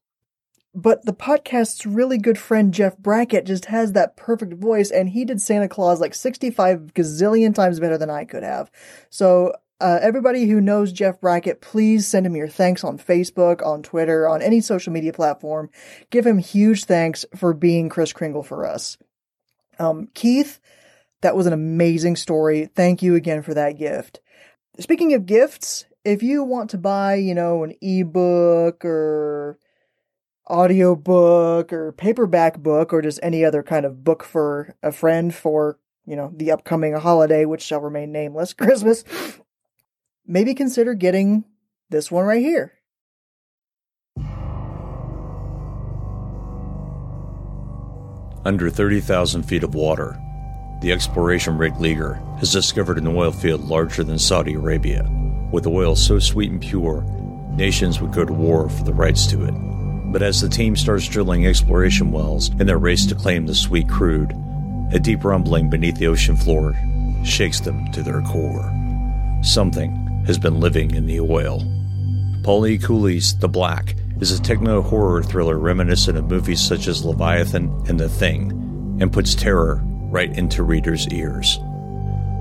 But 0.73 1.05
the 1.05 1.13
podcast's 1.13 1.85
really 1.85 2.17
good 2.17 2.37
friend 2.37 2.73
Jeff 2.73 2.97
Brackett 2.97 3.45
just 3.45 3.65
has 3.65 3.93
that 3.93 4.15
perfect 4.15 4.53
voice, 4.53 4.91
and 4.91 5.09
he 5.09 5.25
did 5.25 5.41
Santa 5.41 5.67
Claus 5.67 5.99
like 5.99 6.13
65 6.13 6.93
gazillion 6.93 7.55
times 7.55 7.79
better 7.79 7.97
than 7.97 8.09
I 8.09 8.25
could 8.25 8.43
have. 8.43 8.69
So, 9.09 9.53
uh, 9.79 9.99
everybody 10.01 10.47
who 10.47 10.59
knows 10.59 10.91
Jeff 10.91 11.21
Brackett, 11.21 11.61
please 11.61 12.07
send 12.07 12.25
him 12.25 12.35
your 12.35 12.47
thanks 12.47 12.83
on 12.83 12.97
Facebook, 12.97 13.65
on 13.65 13.83
Twitter, 13.83 14.27
on 14.27 14.41
any 14.41 14.59
social 14.59 14.91
media 14.91 15.13
platform. 15.13 15.69
Give 16.09 16.25
him 16.25 16.39
huge 16.39 16.85
thanks 16.85 17.25
for 17.35 17.53
being 17.53 17.87
Chris 17.87 18.11
Kringle 18.11 18.43
for 18.43 18.65
us. 18.65 18.97
Um, 19.77 20.07
Keith, 20.15 20.59
that 21.21 21.35
was 21.35 21.45
an 21.45 21.53
amazing 21.53 22.15
story. 22.15 22.65
Thank 22.65 23.03
you 23.03 23.15
again 23.15 23.43
for 23.43 23.53
that 23.53 23.77
gift. 23.77 24.19
Speaking 24.79 25.13
of 25.13 25.25
gifts, 25.25 25.85
if 26.03 26.23
you 26.23 26.43
want 26.43 26.71
to 26.71 26.77
buy, 26.77 27.15
you 27.15 27.35
know, 27.35 27.63
an 27.63 27.73
ebook 27.81 28.83
or 28.85 29.59
audiobook 30.49 31.71
or 31.73 31.91
paperback 31.93 32.59
book 32.59 32.93
or 32.93 33.01
just 33.01 33.19
any 33.21 33.43
other 33.43 33.63
kind 33.63 33.85
of 33.85 34.03
book 34.03 34.23
for 34.23 34.75
a 34.81 34.91
friend 34.91 35.33
for, 35.33 35.79
you 36.05 36.15
know, 36.15 36.31
the 36.35 36.51
upcoming 36.51 36.93
holiday, 36.93 37.45
which 37.45 37.61
shall 37.61 37.81
remain 37.81 38.11
nameless, 38.11 38.53
Christmas, 38.53 39.03
maybe 40.25 40.53
consider 40.53 40.93
getting 40.93 41.45
this 41.89 42.11
one 42.11 42.25
right 42.25 42.41
here. 42.41 42.73
Under 48.45 48.69
30,000 48.69 49.43
feet 49.43 49.63
of 49.63 49.75
water, 49.75 50.17
the 50.81 50.93
exploration 50.93 51.57
rig 51.57 51.75
Leaguer 51.81 52.13
has 52.39 52.53
discovered 52.53 52.97
an 52.97 53.07
oil 53.07 53.31
field 53.31 53.65
larger 53.65 54.05
than 54.05 54.17
Saudi 54.17 54.53
Arabia. 54.53 55.05
With 55.51 55.67
oil 55.67 55.95
so 55.97 56.19
sweet 56.19 56.51
and 56.51 56.61
pure, 56.61 57.03
nations 57.51 57.99
would 57.99 58.13
go 58.13 58.23
to 58.23 58.31
war 58.31 58.69
for 58.69 58.83
the 58.83 58.93
rights 58.93 59.27
to 59.27 59.43
it. 59.43 59.76
But 60.11 60.21
as 60.21 60.41
the 60.41 60.49
team 60.49 60.75
starts 60.75 61.07
drilling 61.07 61.45
exploration 61.45 62.11
wells 62.11 62.49
in 62.59 62.67
their 62.67 62.77
race 62.77 63.05
to 63.07 63.15
claim 63.15 63.45
the 63.45 63.55
sweet 63.55 63.89
crude, 63.89 64.33
a 64.91 64.99
deep 64.99 65.23
rumbling 65.23 65.69
beneath 65.69 65.97
the 65.97 66.07
ocean 66.07 66.35
floor 66.35 66.75
shakes 67.23 67.59
them 67.59 67.91
to 67.91 68.01
their 68.01 68.21
core. 68.21 68.71
Something 69.43 70.23
has 70.25 70.37
been 70.37 70.59
living 70.59 70.95
in 70.95 71.05
the 71.05 71.19
oil. 71.19 71.61
Paul 72.43 72.67
E. 72.67 72.77
Cooley's 72.77 73.37
The 73.37 73.49
Black 73.49 73.95
is 74.21 74.31
a 74.31 74.41
techno 74.41 74.81
horror 74.81 75.21
thriller 75.21 75.59
reminiscent 75.59 76.17
of 76.17 76.29
movies 76.29 76.61
such 76.61 76.87
as 76.87 77.03
Leviathan 77.03 77.83
and 77.87 77.99
The 77.99 78.09
Thing, 78.09 78.97
and 79.01 79.11
puts 79.11 79.35
terror 79.35 79.81
right 80.09 80.35
into 80.37 80.63
readers' 80.63 81.07
ears. 81.09 81.59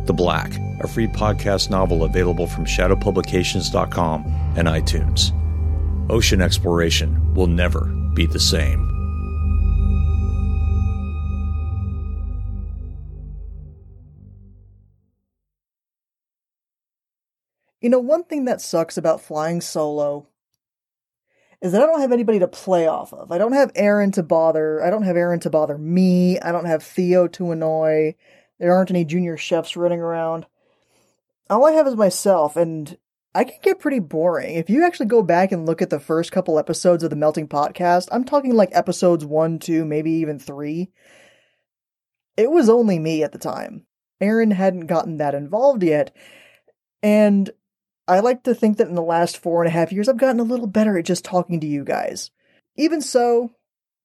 The 0.07 0.15
Black, 0.15 0.57
a 0.81 0.87
free 0.89 1.09
podcast 1.09 1.69
novel 1.69 2.05
available 2.05 2.47
from 2.47 2.65
shadowpublications.com 2.65 4.55
and 4.57 4.69
iTunes. 4.69 5.33
Ocean 6.09 6.41
exploration 6.41 7.35
will 7.35 7.49
never 7.49 7.85
be 8.15 8.27
the 8.27 8.39
same. 8.39 8.93
You 17.81 17.91
know, 17.91 17.99
one 17.99 18.25
thing 18.25 18.47
that 18.47 18.61
sucks 18.61 18.97
about 18.97 19.21
flying 19.21 19.61
solo 19.61 20.27
is 21.61 21.73
that 21.73 21.83
I 21.83 21.87
don't 21.87 22.01
have 22.01 22.13
anybody 22.13 22.39
to 22.41 22.49
play 22.49 22.87
off 22.87 23.13
of. 23.13 23.31
I 23.33 23.39
don't 23.39 23.53
have 23.53 23.71
Aaron 23.75 24.13
to 24.13 24.23
bother. 24.23 24.83
I 24.83 24.91
don't 24.91 25.05
have 25.05 25.17
Aaron 25.17 25.41
to 25.41 25.51
bother 25.51 25.79
me. 25.79 26.39
I 26.41 26.53
don't 26.53 26.67
have 26.67 26.83
Theo 26.83 27.29
to 27.29 27.53
annoy. 27.53 28.15
There 28.59 28.75
aren't 28.75 28.91
any 28.91 29.05
junior 29.05 29.37
chefs 29.37 29.77
running 29.77 30.01
around. 30.01 30.47
All 31.49 31.67
I 31.67 31.73
have 31.73 31.87
is 31.87 31.97
myself, 31.97 32.57
and 32.57 32.97
I 33.37 33.45
can 33.45 33.59
get 33.61 33.81
pretty 33.81 33.99
boring. 33.99 34.55
If 34.55 34.71
you 34.71 34.83
actually 34.83 35.07
go 35.07 35.23
back 35.23 35.53
and 35.53 35.67
look 35.67 35.83
at 35.83 35.91
the 35.91 36.01
first 36.01 36.33
couple 36.33 36.59
episodes 36.59 37.03
of 37.03 37.11
the 37.11 37.17
Melting 37.17 37.49
Potcast, 37.49 38.09
I'm 38.11 38.25
talking 38.25 38.55
like 38.55 38.71
episodes 38.73 39.27
one, 39.27 39.59
two, 39.59 39.85
maybe 39.85 40.11
even 40.13 40.39
three. 40.39 40.89
It 42.39 42.51
was 42.51 42.71
only 42.71 42.99
me 42.99 43.23
at 43.23 43.33
the 43.33 43.39
time. 43.39 43.85
Aaron 44.23 44.53
hadn't 44.53 44.87
gotten 44.87 45.19
that 45.19 45.35
involved 45.35 45.83
yet. 45.83 46.17
And 47.03 47.51
I 48.09 48.21
like 48.21 48.43
to 48.45 48.55
think 48.55 48.79
that 48.79 48.89
in 48.89 48.95
the 48.95 49.03
last 49.03 49.37
four 49.37 49.63
and 49.63 49.69
a 49.69 49.77
half 49.79 49.93
years, 49.93 50.09
I've 50.09 50.17
gotten 50.17 50.41
a 50.41 50.45
little 50.45 50.67
better 50.67 50.97
at 50.97 51.05
just 51.05 51.23
talking 51.23 51.61
to 51.61 51.67
you 51.67 51.85
guys. 51.85 52.31
Even 52.75 53.03
so, 53.03 53.51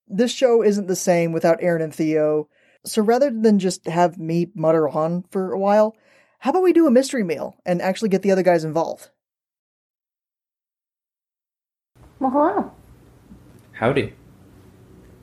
this 0.10 0.34
show 0.34 0.62
isn't 0.62 0.88
the 0.88 0.96
same 0.98 1.32
without 1.32 1.64
Aaron 1.64 1.82
and 1.82 1.96
Theo. 1.96 2.50
So 2.86 3.02
rather 3.02 3.32
than 3.32 3.60
just 3.60 3.86
have 3.88 4.18
me 4.18 4.52
mutter 4.54 4.90
on 4.90 5.24
for 5.32 5.54
a 5.54 5.58
while, 5.58 5.96
how 6.40 6.50
about 6.50 6.64
we 6.64 6.74
do 6.74 6.86
a 6.86 6.92
mystery 6.92 7.24
meal 7.24 7.56
and 7.66 7.82
actually 7.82 8.10
get 8.10 8.24
the 8.24 8.32
other 8.32 8.44
guys 8.44 8.66
involved? 8.66 9.10
Well, 12.22 12.30
hello. 12.30 12.72
Howdy. 13.72 14.14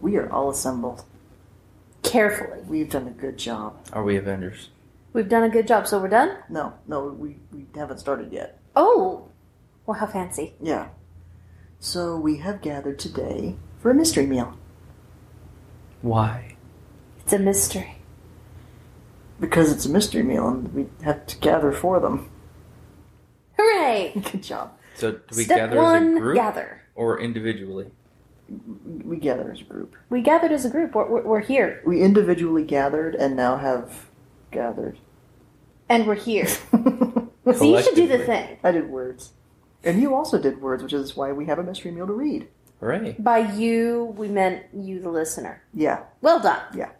We 0.00 0.16
are 0.16 0.28
all 0.32 0.50
assembled. 0.50 1.04
Carefully. 2.02 2.58
We've 2.66 2.90
done 2.90 3.06
a 3.06 3.12
good 3.12 3.38
job. 3.38 3.76
Are 3.92 4.02
we 4.02 4.16
Avengers? 4.16 4.70
We've 5.12 5.28
done 5.28 5.44
a 5.44 5.48
good 5.48 5.68
job, 5.68 5.86
so 5.86 6.00
we're 6.00 6.08
done? 6.08 6.38
No, 6.48 6.74
no, 6.88 7.04
we, 7.04 7.36
we 7.52 7.66
haven't 7.76 8.00
started 8.00 8.32
yet. 8.32 8.58
Oh! 8.74 9.28
Well, 9.86 10.00
how 10.00 10.08
fancy. 10.08 10.54
Yeah. 10.60 10.88
So 11.78 12.16
we 12.16 12.38
have 12.38 12.62
gathered 12.62 12.98
today 12.98 13.54
for 13.78 13.92
a 13.92 13.94
mystery 13.94 14.26
meal. 14.26 14.58
Why? 16.02 16.56
It's 17.20 17.32
a 17.32 17.38
mystery. 17.38 17.98
Because 19.38 19.70
it's 19.70 19.86
a 19.86 19.90
mystery 19.90 20.24
meal 20.24 20.48
and 20.48 20.74
we 20.74 20.86
have 21.04 21.26
to 21.26 21.38
gather 21.38 21.70
for 21.70 22.00
them. 22.00 22.28
Hooray! 23.56 24.14
Good 24.32 24.42
job. 24.42 24.72
So 24.96 25.12
do 25.12 25.20
we 25.36 25.44
Step 25.44 25.58
gather 25.58 25.76
one, 25.76 26.08
as 26.08 26.16
a 26.16 26.20
group 26.20 26.34
gather. 26.34 26.77
Or 26.98 27.20
individually? 27.20 27.86
We 29.04 29.18
gather 29.18 29.52
as 29.52 29.60
a 29.60 29.64
group. 29.64 29.94
We 30.10 30.20
gathered 30.20 30.52
as 30.52 30.64
a 30.64 30.70
group. 30.70 30.94
We're, 30.94 31.08
we're, 31.08 31.22
we're 31.22 31.40
here. 31.40 31.80
We 31.86 32.02
individually 32.02 32.64
gathered 32.64 33.14
and 33.14 33.36
now 33.36 33.56
have 33.56 34.06
gathered. 34.50 34.98
And 35.88 36.06
we're 36.06 36.16
here. 36.16 36.46
so 36.72 37.28
you 37.44 37.82
should 37.82 37.94
do 37.94 38.08
the 38.08 38.18
thing. 38.18 38.58
I 38.64 38.72
did 38.72 38.90
words. 38.90 39.32
And 39.84 40.02
you 40.02 40.14
also 40.14 40.40
did 40.40 40.60
words, 40.60 40.82
which 40.82 40.92
is 40.92 41.16
why 41.16 41.32
we 41.32 41.46
have 41.46 41.58
a 41.58 41.62
mystery 41.62 41.92
meal 41.92 42.06
to 42.06 42.12
read. 42.12 42.48
Hooray. 42.80 43.14
By 43.18 43.38
you, 43.38 44.14
we 44.16 44.28
meant 44.28 44.64
you, 44.74 45.00
the 45.00 45.10
listener. 45.10 45.62
Yeah, 45.72 46.04
Well 46.20 46.40
done. 46.40 46.62
yeah. 46.74 46.90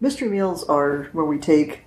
Mystery 0.00 0.28
meals 0.28 0.64
are 0.64 1.04
where 1.12 1.24
we 1.24 1.38
take 1.38 1.84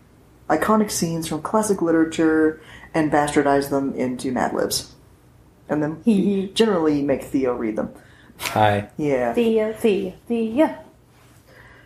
iconic 0.50 0.92
scenes 0.92 1.28
from 1.28 1.42
classic 1.42 1.82
literature 1.82 2.62
and 2.94 3.12
bastardize 3.12 3.70
them 3.70 3.94
into 3.96 4.32
Mad 4.32 4.54
Libs. 4.54 4.93
And 5.70 5.82
then 5.82 6.02
he 6.04 6.52
generally 6.54 7.02
make 7.02 7.24
Theo 7.24 7.54
read 7.54 7.76
them. 7.78 7.94
Hi. 8.40 8.90
Yeah. 8.98 9.34
Thea, 9.34 9.74
Thea, 9.74 10.14
Thea. 10.28 10.80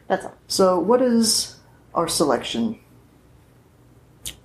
That's 0.08 0.26
all. 0.26 0.34
So, 0.48 0.80
what 0.80 1.02
is 1.02 1.58
our 1.94 2.08
selection? 2.08 2.80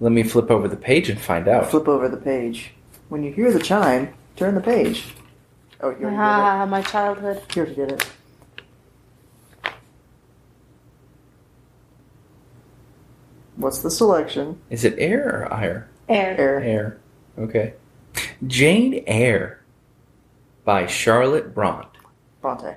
Let 0.01 0.13
me 0.13 0.23
flip 0.23 0.51
over 0.51 0.69
the 0.69 0.77
page 0.77 1.09
and 1.09 1.21
find 1.21 1.49
out. 1.49 1.71
Flip 1.71 1.89
over 1.89 2.09
the 2.09 2.17
page. 2.17 2.73
When 3.09 3.23
you 3.23 3.33
hear 3.33 3.53
the 3.53 3.61
chime, 3.61 4.13
turn 4.37 4.55
the 4.55 4.61
page. 4.61 5.05
Oh, 5.81 5.91
you 5.91 5.97
already 6.07 6.17
Ah, 6.17 6.67
my 6.67 6.83
childhood. 6.83 7.37
did 7.37 7.43
it. 7.49 7.57
You 7.57 7.63
already 7.63 7.75
did 7.77 7.93
it. 7.93 8.07
What's 13.57 13.79
the 13.81 13.91
selection? 13.91 14.61
Is 14.71 14.85
it 14.85 14.95
air 14.99 15.43
or 15.43 15.53
ire? 15.53 15.89
Air. 16.09 16.37
Air. 16.41 16.61
Air. 16.61 16.99
Okay. 17.39 17.75
Jane 18.47 19.05
Eyre 19.07 19.61
by 20.65 20.87
Charlotte 20.87 21.55
Bront. 21.55 21.87
Bronte. 22.41 22.77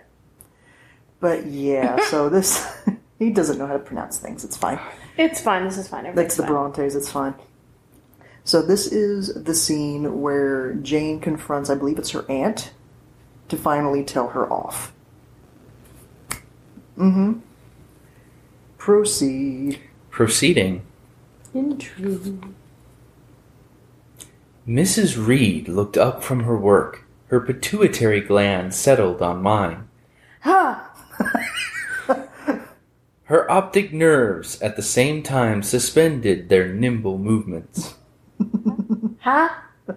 But 1.19 1.47
yeah, 1.47 1.99
so 2.09 2.29
this 2.29 2.65
he 3.19 3.31
doesn't 3.31 3.57
know 3.57 3.67
how 3.67 3.73
to 3.73 3.79
pronounce 3.79 4.17
things. 4.17 4.43
It's 4.43 4.57
fine. 4.57 4.79
It's 5.17 5.41
fine. 5.41 5.63
This 5.65 5.77
is 5.77 5.87
fine. 5.87 6.03
That's 6.03 6.13
Everything's 6.13 6.35
the 6.37 6.43
fine. 6.43 6.51
Brontes. 6.51 6.95
It's 6.95 7.11
fine. 7.11 7.35
So 8.43 8.61
this 8.61 8.85
is 8.87 9.33
the 9.43 9.55
scene 9.55 10.21
where 10.21 10.75
Jane 10.75 11.19
confronts, 11.19 11.69
I 11.71 11.75
believe 11.75 11.97
it's 11.97 12.11
her 12.11 12.29
aunt, 12.29 12.73
to 13.49 13.57
finally 13.57 14.03
tell 14.03 14.29
her 14.29 14.51
off. 14.51 14.93
Mm-hmm. 16.95 17.39
Proceed. 18.77 19.81
Proceeding. 20.11 20.85
Intrigue. 21.55 22.43
Mrs. 24.67 25.23
Reed 25.23 25.67
looked 25.67 25.97
up 25.97 26.23
from 26.23 26.43
her 26.43 26.57
work. 26.57 27.03
Her 27.27 27.39
pituitary 27.39 28.21
gland 28.21 28.73
settled 28.73 29.21
on 29.21 29.41
mine. 29.41 29.87
Ha! 30.41 30.91
Her 33.25 33.49
optic 33.51 33.91
nerves 33.91 34.61
at 34.61 34.75
the 34.75 34.83
same 34.83 35.23
time 35.23 35.63
suspended 35.63 36.49
their 36.49 36.71
nimble 36.71 37.17
movements. 37.17 37.95
Huh? 39.19 39.49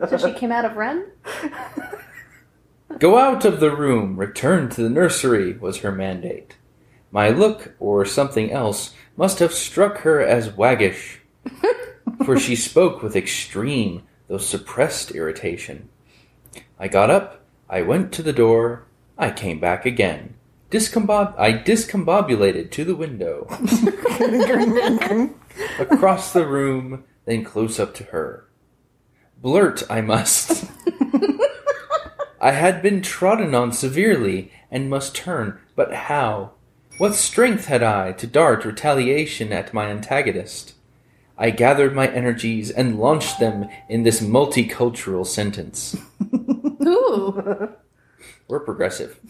So 0.09 0.17
she 0.17 0.33
came 0.33 0.51
out 0.51 0.65
of 0.65 0.77
Ren? 0.77 1.07
Go 2.99 3.19
out 3.19 3.45
of 3.45 3.61
the 3.61 3.75
room, 3.75 4.17
return 4.17 4.71
to 4.71 4.83
the 4.83 4.89
nursery, 4.89 5.53
was 5.53 5.79
her 5.79 5.93
mandate. 5.93 6.57
My 7.11 7.29
look, 7.29 7.75
or 7.79 8.05
something 8.05 8.51
else, 8.51 8.95
must 9.17 9.39
have 9.39 9.53
struck 9.53 9.99
her 9.99 10.21
as 10.21 10.49
waggish, 10.49 11.19
for 12.25 12.39
she 12.39 12.57
spoke 12.57 13.03
with 13.03 13.15
extreme, 13.15 14.03
though 14.29 14.39
suppressed 14.39 15.11
irritation. 15.11 15.89
I 16.79 16.89
got 16.89 17.11
up, 17.11 17.45
I 17.69 17.83
went 17.83 18.13
to 18.13 18.23
the 18.23 18.33
door, 18.33 18.87
I 19.19 19.31
came 19.31 19.59
back 19.59 19.85
again. 19.85 20.35
Discombob- 20.71 21.35
I 21.39 21.53
discombobulated 21.55 22.71
to 22.73 22.85
the 22.85 22.95
window, 22.95 23.47
across 25.79 26.33
the 26.33 26.47
room, 26.47 27.05
then 27.25 27.43
close 27.43 27.81
up 27.81 27.95
to 27.95 28.05
her. 28.05 28.47
Blurt, 29.41 29.83
I 29.91 30.03
must. 30.03 30.71
I 32.41 32.53
had 32.53 32.83
been 32.83 33.03
trodden 33.03 33.55
on 33.55 33.73
severely, 33.73 34.53
and 34.71 34.91
must 34.91 35.17
turn, 35.17 35.59
but 35.75 35.93
how? 35.93 36.53
What 36.99 37.15
strength 37.15 37.67
had 37.67 37.83
I 37.83 38.13
to 38.13 38.27
dart 38.27 38.65
retaliation 38.65 39.53
at 39.53 39.75
my 39.75 39.87
antagonist? 39.87 40.75
I 41.39 41.51
gathered 41.51 41.95
my 41.95 42.09
energies 42.09 42.69
and 42.69 42.99
launched 42.99 43.39
them 43.39 43.69
in 43.89 44.03
this 44.03 44.21
multicultural 44.21 45.25
sentence. 45.25 45.97
Ooh. 46.83 47.75
We're 48.49 48.61
progressive. 48.61 49.21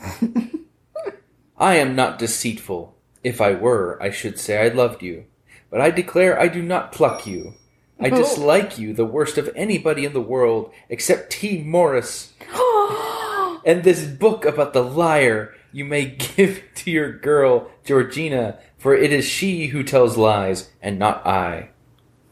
I 1.59 1.77
am 1.77 1.94
not 1.94 2.18
deceitful. 2.18 2.97
If 3.23 3.42
I 3.42 3.53
were, 3.53 4.03
I 4.03 4.11
should 4.11 4.38
say 4.38 4.64
I 4.64 4.68
loved 4.68 5.03
you. 5.03 5.27
But 5.71 5.83
I 5.83 5.90
declare 5.90 6.40
I 6.40 6.49
do 6.49 6.62
not 6.62 6.92
pluck 6.92 7.27
you. 7.27 7.55
I 8.01 8.09
oh. 8.09 8.16
dislike 8.16 8.79
you 8.79 8.94
the 8.94 9.05
worst 9.05 9.37
of 9.37 9.51
anybody 9.55 10.07
in 10.07 10.14
the 10.14 10.21
world 10.21 10.73
except 10.88 11.31
T. 11.31 11.62
Morris. 11.62 12.33
and 13.66 13.85
this 13.85 14.07
book 14.07 14.47
about 14.47 14.73
the 14.73 14.85
liar 14.85 15.55
you 15.73 15.85
may 15.85 16.07
give 16.07 16.62
to 16.77 16.90
your 16.90 17.12
girl, 17.12 17.71
Georgina, 17.85 18.59
for 18.79 18.94
it 18.94 19.12
is 19.12 19.27
she 19.27 19.66
who 19.66 19.83
tells 19.83 20.16
lies, 20.16 20.71
and 20.81 20.99
not 20.99 21.27
I. 21.27 21.71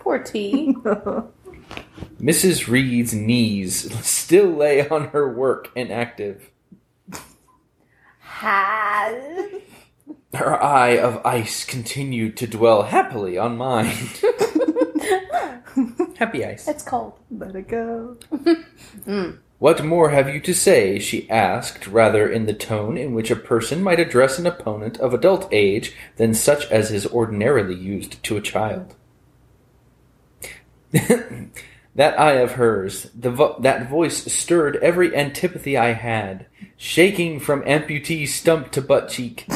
Poor 0.06 0.20
T. 0.20 0.72
Mrs. 2.20 2.68
Reed's 2.68 3.12
knees 3.12 3.92
still 4.06 4.46
lay 4.46 4.88
on 4.88 5.08
her 5.08 5.28
work 5.28 5.72
inactive. 5.74 6.52
Has. 8.20 9.50
Her 10.32 10.62
eye 10.62 10.96
of 10.96 11.26
ice 11.26 11.64
continued 11.64 12.36
to 12.36 12.46
dwell 12.46 12.84
happily 12.84 13.36
on 13.36 13.56
mine. 13.56 13.96
Happy 16.18 16.44
ice. 16.44 16.68
It's 16.68 16.84
cold. 16.84 17.18
Let 17.28 17.56
it 17.56 17.66
go. 17.66 18.16
Mm. 19.06 19.38
What 19.58 19.84
more 19.84 20.10
have 20.10 20.28
you 20.32 20.40
to 20.40 20.54
say? 20.54 20.98
she 21.00 21.28
asked, 21.30 21.86
rather 21.86 22.28
in 22.28 22.46
the 22.46 22.54
tone 22.54 22.96
in 22.96 23.12
which 23.12 23.30
a 23.30 23.36
person 23.36 23.82
might 23.82 23.98
address 23.98 24.38
an 24.38 24.46
opponent 24.46 24.98
of 24.98 25.14
adult 25.14 25.48
age 25.50 25.94
than 26.16 26.34
such 26.34 26.70
as 26.70 26.92
is 26.92 27.06
ordinarily 27.06 27.74
used 27.74 28.22
to 28.24 28.36
a 28.36 28.40
child. 28.40 28.95
That 31.94 32.18
eye 32.20 32.34
of 32.34 32.52
hers, 32.52 33.04
the 33.14 33.30
vo- 33.30 33.58
that 33.60 33.88
voice 33.88 34.32
stirred 34.32 34.76
every 34.76 35.14
antipathy 35.16 35.76
I 35.76 35.92
had. 35.92 36.46
Shaking 36.76 37.40
from 37.40 37.62
amputee 37.62 38.28
stump 38.28 38.70
to 38.72 38.82
butt 38.82 39.08
cheek, 39.08 39.46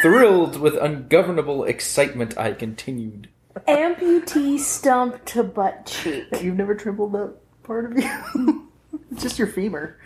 thrilled 0.00 0.58
with 0.58 0.74
ungovernable 0.76 1.64
excitement, 1.64 2.36
I 2.38 2.52
continued. 2.52 3.28
Amputee 3.68 4.58
stump 4.58 5.22
to 5.26 5.42
butt 5.42 5.84
cheek. 5.86 6.24
You've 6.40 6.56
never 6.56 6.74
trembled 6.74 7.12
that 7.12 7.34
part 7.62 7.92
of 7.92 7.98
you? 7.98 8.70
it's 9.10 9.22
just 9.22 9.38
your 9.38 9.48
femur. 9.48 9.98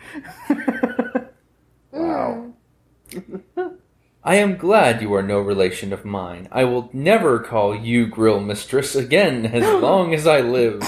Wow. 1.92 2.52
Mm. 3.10 3.75
I 4.26 4.34
am 4.34 4.56
glad 4.56 5.00
you 5.02 5.14
are 5.14 5.22
no 5.22 5.38
relation 5.38 5.92
of 5.92 6.04
mine. 6.04 6.48
I 6.50 6.64
will 6.64 6.90
never 6.92 7.38
call 7.38 7.76
you 7.76 8.08
grill 8.08 8.40
mistress 8.40 8.96
again 8.96 9.46
as 9.46 9.62
long 9.82 10.12
as 10.12 10.26
I 10.26 10.40
live. 10.40 10.82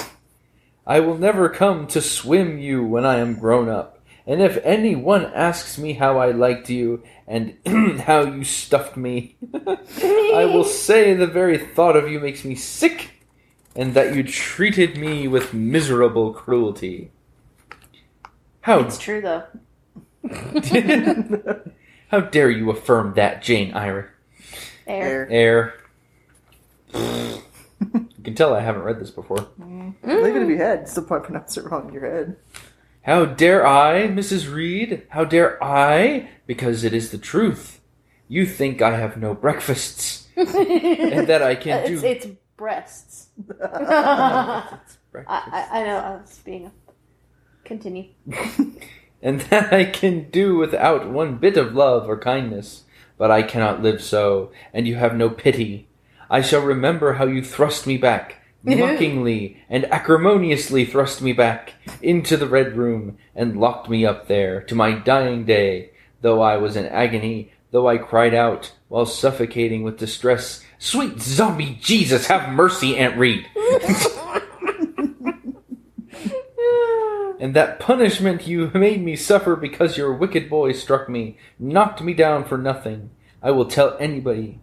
I 0.84 0.98
will 0.98 1.16
never 1.16 1.48
come 1.48 1.86
to 1.88 2.00
swim 2.00 2.58
you 2.58 2.82
when 2.82 3.06
I 3.06 3.18
am 3.18 3.38
grown 3.38 3.68
up. 3.68 4.00
And 4.26 4.42
if 4.42 4.58
any 4.64 4.96
one 4.96 5.26
asks 5.26 5.78
me 5.78 5.92
how 5.92 6.18
I 6.18 6.32
liked 6.32 6.68
you 6.68 7.04
and 7.28 7.56
how 8.00 8.22
you 8.22 8.42
stuffed 8.42 8.96
me, 8.96 9.36
I 9.54 10.50
will 10.52 10.64
say 10.64 11.14
the 11.14 11.28
very 11.28 11.58
thought 11.58 11.94
of 11.94 12.10
you 12.10 12.18
makes 12.18 12.44
me 12.44 12.56
sick, 12.56 13.22
and 13.76 13.94
that 13.94 14.16
you 14.16 14.24
treated 14.24 14.98
me 14.98 15.28
with 15.28 15.54
miserable 15.54 16.32
cruelty. 16.32 17.12
How 18.62 18.80
It's 18.80 18.98
true 18.98 19.20
though. 19.20 19.44
How 22.08 22.20
dare 22.20 22.50
you 22.50 22.70
affirm 22.70 23.14
that, 23.14 23.42
Jane 23.42 23.72
Eyre? 23.74 24.14
Air. 24.86 25.28
Air. 25.30 25.74
you 26.94 27.42
can 28.24 28.34
tell 28.34 28.54
I 28.54 28.60
haven't 28.60 28.82
read 28.82 28.98
this 28.98 29.10
before. 29.10 29.48
Mm. 29.60 29.94
Even 30.04 30.42
if 30.42 30.48
you 30.48 30.56
had, 30.56 30.88
still 30.88 31.04
probably 31.04 31.26
pronounce 31.26 31.56
it 31.58 31.64
wrong 31.64 31.88
in 31.88 31.94
your 31.94 32.10
head. 32.10 32.36
How 33.02 33.24
dare 33.26 33.66
I, 33.66 34.08
Mrs. 34.08 34.52
Reed? 34.52 35.06
How 35.10 35.24
dare 35.24 35.62
I? 35.62 36.30
Because 36.46 36.84
it 36.84 36.94
is 36.94 37.10
the 37.10 37.18
truth. 37.18 37.80
You 38.26 38.44
think 38.46 38.82
I 38.82 38.98
have 38.98 39.16
no 39.16 39.34
breakfasts, 39.34 40.28
and 40.36 41.26
that 41.26 41.42
I 41.42 41.54
can 41.54 41.80
It's, 41.80 42.02
do 42.02 42.06
it's 42.06 42.26
breasts. 42.56 43.28
I, 43.62 44.78
breakfast, 45.12 45.48
I, 45.52 45.68
I 45.72 45.84
know. 45.84 45.96
I 45.96 46.10
was 46.16 46.40
being 46.44 46.66
a. 46.66 46.72
Continue. 47.64 48.08
And 49.22 49.40
that 49.50 49.72
I 49.72 49.84
can 49.84 50.30
do 50.30 50.56
without 50.56 51.08
one 51.08 51.36
bit 51.36 51.56
of 51.56 51.74
love 51.74 52.08
or 52.08 52.18
kindness. 52.18 52.84
But 53.16 53.30
I 53.30 53.42
cannot 53.42 53.82
live 53.82 54.00
so, 54.00 54.52
and 54.72 54.86
you 54.86 54.94
have 54.94 55.16
no 55.16 55.28
pity. 55.28 55.88
I 56.30 56.40
shall 56.40 56.60
remember 56.60 57.14
how 57.14 57.26
you 57.26 57.42
thrust 57.42 57.86
me 57.86 57.96
back, 57.96 58.42
mockingly 58.62 59.62
and 59.68 59.86
acrimoniously 59.86 60.84
thrust 60.84 61.22
me 61.22 61.32
back 61.32 61.74
into 62.02 62.36
the 62.36 62.46
red 62.46 62.76
room 62.76 63.18
and 63.34 63.60
locked 63.60 63.88
me 63.88 64.04
up 64.04 64.28
there 64.28 64.60
to 64.62 64.74
my 64.74 64.92
dying 64.92 65.44
day, 65.44 65.90
though 66.20 66.40
I 66.40 66.56
was 66.56 66.76
in 66.76 66.86
agony, 66.86 67.52
though 67.70 67.88
I 67.88 67.98
cried 67.98 68.34
out 68.34 68.72
while 68.88 69.06
suffocating 69.06 69.82
with 69.82 69.98
distress, 69.98 70.64
Sweet 70.78 71.20
zombie 71.20 71.78
Jesus, 71.80 72.26
have 72.28 72.52
mercy, 72.52 72.96
Aunt 72.96 73.16
Reed! 73.16 73.46
and 77.40 77.54
that 77.54 77.78
punishment 77.80 78.46
you 78.46 78.70
made 78.74 79.04
me 79.04 79.16
suffer 79.16 79.56
because 79.56 79.96
your 79.96 80.12
wicked 80.12 80.48
boy 80.50 80.72
struck 80.72 81.08
me, 81.08 81.38
knocked 81.58 82.02
me 82.02 82.14
down 82.14 82.44
for 82.44 82.58
nothing. 82.58 83.10
I 83.42 83.50
will 83.52 83.66
tell 83.66 83.96
anybody. 84.00 84.60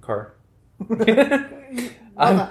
Car. 0.00 0.34
I, 2.16 2.48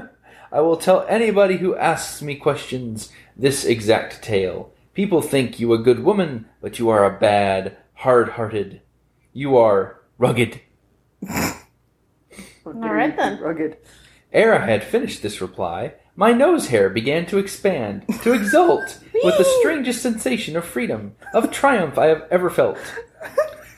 I 0.52 0.60
will 0.60 0.76
tell 0.76 1.06
anybody 1.08 1.58
who 1.58 1.76
asks 1.76 2.22
me 2.22 2.34
questions 2.34 3.12
this 3.36 3.64
exact 3.64 4.22
tale. 4.22 4.72
People 4.94 5.22
think 5.22 5.60
you 5.60 5.72
a 5.72 5.78
good 5.78 6.02
woman, 6.02 6.46
but 6.60 6.78
you 6.78 6.88
are 6.88 7.04
a 7.04 7.18
bad, 7.18 7.76
hard-hearted. 7.94 8.80
You 9.32 9.56
are 9.56 10.00
rugged. 10.16 10.60
All 11.30 12.74
right 12.74 13.16
then. 13.16 13.40
Rugged. 13.40 13.76
Ere 14.32 14.54
I 14.54 14.66
had 14.66 14.84
finished 14.84 15.22
this 15.22 15.40
reply, 15.40 15.94
my 16.18 16.32
nose 16.32 16.66
hair 16.66 16.90
began 16.90 17.24
to 17.24 17.38
expand, 17.38 18.04
to 18.24 18.32
exult, 18.32 18.98
with 19.22 19.38
the 19.38 19.56
strangest 19.60 20.02
sensation 20.02 20.56
of 20.56 20.64
freedom, 20.64 21.14
of 21.32 21.52
triumph 21.52 21.96
I 21.96 22.06
have 22.06 22.26
ever 22.28 22.50
felt. 22.50 22.76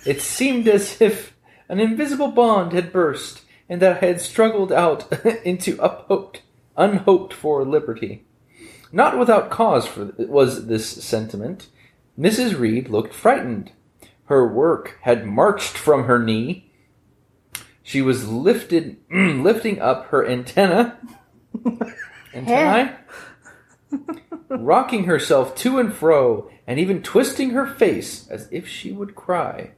It 0.06 0.22
seemed 0.22 0.66
as 0.66 1.02
if 1.02 1.36
an 1.68 1.80
invisible 1.80 2.28
bond 2.30 2.72
had 2.72 2.94
burst, 2.94 3.42
and 3.68 3.82
that 3.82 4.02
I 4.02 4.06
had 4.06 4.22
struggled 4.22 4.72
out 4.72 5.12
into 5.44 5.78
uphoped, 5.82 6.40
unhoped 6.78 7.34
for 7.34 7.62
liberty. 7.62 8.24
Not 8.90 9.18
without 9.18 9.50
cause 9.50 9.86
for 9.86 10.14
was 10.16 10.66
this 10.66 10.88
sentiment. 10.88 11.68
Mrs. 12.18 12.58
Reed 12.58 12.88
looked 12.88 13.12
frightened. 13.12 13.72
Her 14.24 14.48
work 14.50 14.96
had 15.02 15.26
marched 15.26 15.76
from 15.76 16.04
her 16.04 16.18
knee. 16.18 16.72
She 17.82 18.00
was 18.00 18.26
lifted, 18.26 18.96
lifting 19.10 19.78
up 19.78 20.06
her 20.06 20.26
antenna, 20.26 20.98
antennae, 22.34 22.94
rocking 24.48 25.04
herself 25.04 25.54
to 25.56 25.78
and 25.78 25.92
fro, 25.92 26.50
and 26.66 26.78
even 26.78 27.02
twisting 27.02 27.50
her 27.50 27.66
face 27.66 28.28
as 28.28 28.48
if 28.50 28.66
she 28.68 28.92
would 28.92 29.14
cry. 29.14 29.72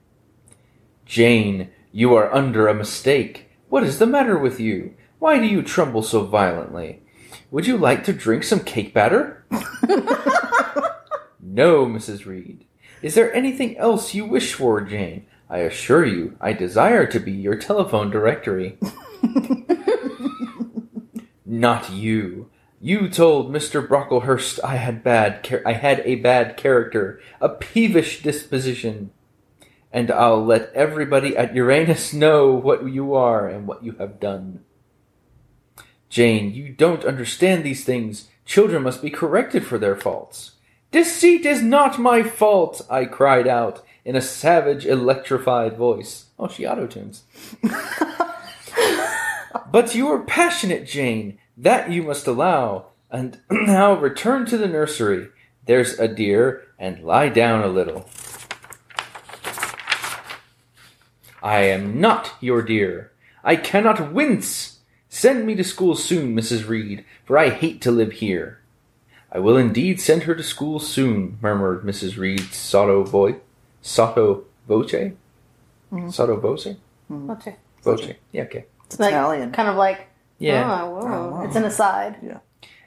Jane, 1.07 1.71
you 1.91 2.15
are 2.15 2.33
under 2.35 2.69
a 2.69 2.75
mistake. 2.75 3.51
What 3.69 3.85
is 3.85 3.99
the 3.99 4.07
matter 4.07 4.39
with 4.39 4.61
you? 4.61 4.95
Why 5.19 5.39
do 5.39 5.47
you 5.47 5.63
tremble 5.63 6.03
so 6.03 6.25
violently? 6.25 7.03
Would 7.51 7.67
you 7.67 7.77
like 7.77 8.05
to 8.05 8.13
drink 8.13 8.45
some 8.45 8.61
cake 8.61 8.95
batter? 8.95 9.45
no, 11.41 11.87
Mrs. 11.87 12.27
Reed. 12.27 12.65
Is 13.03 13.15
there 13.15 13.35
anything 13.35 13.77
else 13.77 14.15
you 14.15 14.25
wish 14.25 14.55
for, 14.55 14.81
Jane? 14.81 15.27
I 15.51 15.59
assure 15.59 16.07
you, 16.07 16.37
I 16.41 16.55
desire 16.55 17.07
to 17.07 17.21
be 17.21 17.33
your 17.33 17.57
telephone 17.57 18.11
directory. 18.11 18.79
Not 21.63 21.93
you. 21.93 22.51
You 22.81 23.09
told 23.09 23.53
Mr. 23.53 23.87
Brocklehurst 23.87 24.59
I 24.65 24.79
had 24.79 25.05
bad 25.05 25.45
char- 25.45 25.63
I 25.65 25.75
had 25.75 26.03
a 26.05 26.17
bad 26.17 26.57
character, 26.57 27.21
a 27.41 27.51
peevish 27.51 28.21
disposition, 28.21 29.13
and 29.93 30.11
I'll 30.11 30.45
let 30.45 30.73
everybody 30.75 31.37
at 31.37 31.55
Uranus 31.55 32.13
know 32.13 32.51
what 32.51 32.91
you 32.91 33.15
are 33.15 33.47
and 33.47 33.69
what 33.69 33.85
you 33.85 33.93
have 34.01 34.19
done. 34.19 34.65
Jane, 36.09 36.53
you 36.53 36.71
don't 36.71 37.05
understand 37.05 37.63
these 37.63 37.85
things. 37.85 38.27
Children 38.45 38.83
must 38.83 39.01
be 39.01 39.09
corrected 39.09 39.65
for 39.65 39.79
their 39.79 39.95
faults. 39.95 40.55
Deceit 40.91 41.47
is 41.47 41.63
not 41.63 42.01
my 42.01 42.25
fault, 42.25 42.85
I 42.91 43.05
cried 43.05 43.47
out 43.47 43.85
in 44.05 44.17
a 44.17 44.21
savage, 44.21 44.85
electrified 44.85 45.77
voice. 45.77 46.25
Oh, 46.41 46.49
she 46.49 46.67
auto 46.67 46.89
tunes. 46.89 47.23
but 49.71 49.95
you 49.95 50.09
are 50.09 50.25
passionate, 50.25 50.89
Jane. 50.89 51.39
That 51.57 51.91
you 51.91 52.03
must 52.03 52.27
allow. 52.27 52.87
And 53.11 53.41
now 53.51 53.95
return 53.95 54.47
to 54.47 54.57
the 54.57 54.69
nursery. 54.69 55.29
There's 55.67 55.99
a 55.99 56.09
dear, 56.09 56.67
and 56.79 57.05
lie 57.05 57.29
down 57.29 57.63
a 57.63 57.69
little. 57.69 58.09
I 61.43 61.63
am 61.63 62.01
not 62.01 62.33
your 62.41 62.63
dear. 62.63 63.13
I 63.45 63.57
cannot 63.57 64.13
wince. 64.13 64.79
Send 65.09 65.45
me 65.47 65.55
to 65.57 65.65
school 65.65 65.95
soon, 65.95 66.35
Mrs. 66.35 66.69
Reed, 66.69 67.05
for 67.25 67.37
I 67.37 67.51
hate 67.51 67.81
to 67.83 67.91
live 67.91 68.13
here. 68.13 68.61
I 69.31 69.39
will 69.39 69.57
indeed 69.57 70.01
send 70.01 70.25
her 70.25 70.35
to 70.35 70.43
school 70.43 70.79
soon, 70.79 71.39
murmured 71.41 71.85
Mrs. 71.85 72.17
Reed's 72.17 72.57
sotto 72.57 73.03
voice. 73.03 73.37
Sotto 73.81 74.45
voce? 74.69 74.93
Mm-hmm. 74.93 76.11
Sotto 76.11 76.37
voce? 76.37 76.67
Mm-hmm. 77.11 77.31
Okay. 77.31 77.57
Voce. 77.83 78.09
Yeah, 78.31 78.43
okay. 78.43 78.67
It's 78.87 79.01
Like, 79.01 79.13
Italian. 79.13 79.53
Kind 79.53 79.69
of 79.69 79.77
like, 79.77 80.07
Yeah. 80.39 80.83
oh, 80.83 80.91
whoa. 80.91 81.01
Oh, 81.01 81.31
wow. 81.31 81.45
It's 81.45 81.57
an 81.57 81.65
aside. 81.65 82.17
Yeah. 82.23 82.39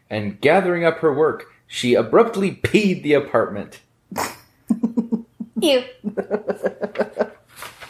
And 0.09 0.39
gathering 0.41 0.83
up 0.85 0.99
her 0.99 1.13
work, 1.13 1.45
she 1.67 1.93
abruptly 1.93 2.51
peed 2.51 3.03
the 3.03 3.13
apartment. 3.13 3.79
Ew. 5.61 5.83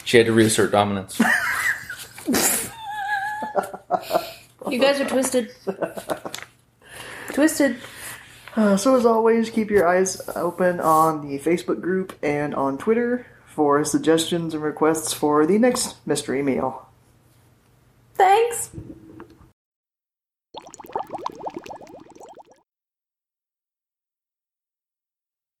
She 0.04 0.16
had 0.18 0.26
to 0.26 0.32
reassert 0.32 0.70
dominance. 0.70 1.20
You 4.68 4.80
guys 4.80 5.00
are 5.00 5.08
twisted. 5.08 5.52
twisted. 7.32 7.76
Uh, 8.56 8.76
so, 8.76 8.96
as 8.96 9.06
always, 9.06 9.48
keep 9.50 9.70
your 9.70 9.86
eyes 9.86 10.20
open 10.34 10.80
on 10.80 11.26
the 11.26 11.38
Facebook 11.38 11.80
group 11.80 12.16
and 12.22 12.54
on 12.54 12.76
Twitter 12.76 13.26
for 13.46 13.84
suggestions 13.84 14.54
and 14.54 14.62
requests 14.62 15.12
for 15.12 15.46
the 15.46 15.58
next 15.58 16.04
mystery 16.06 16.42
meal. 16.42 16.88
Thanks. 18.14 18.70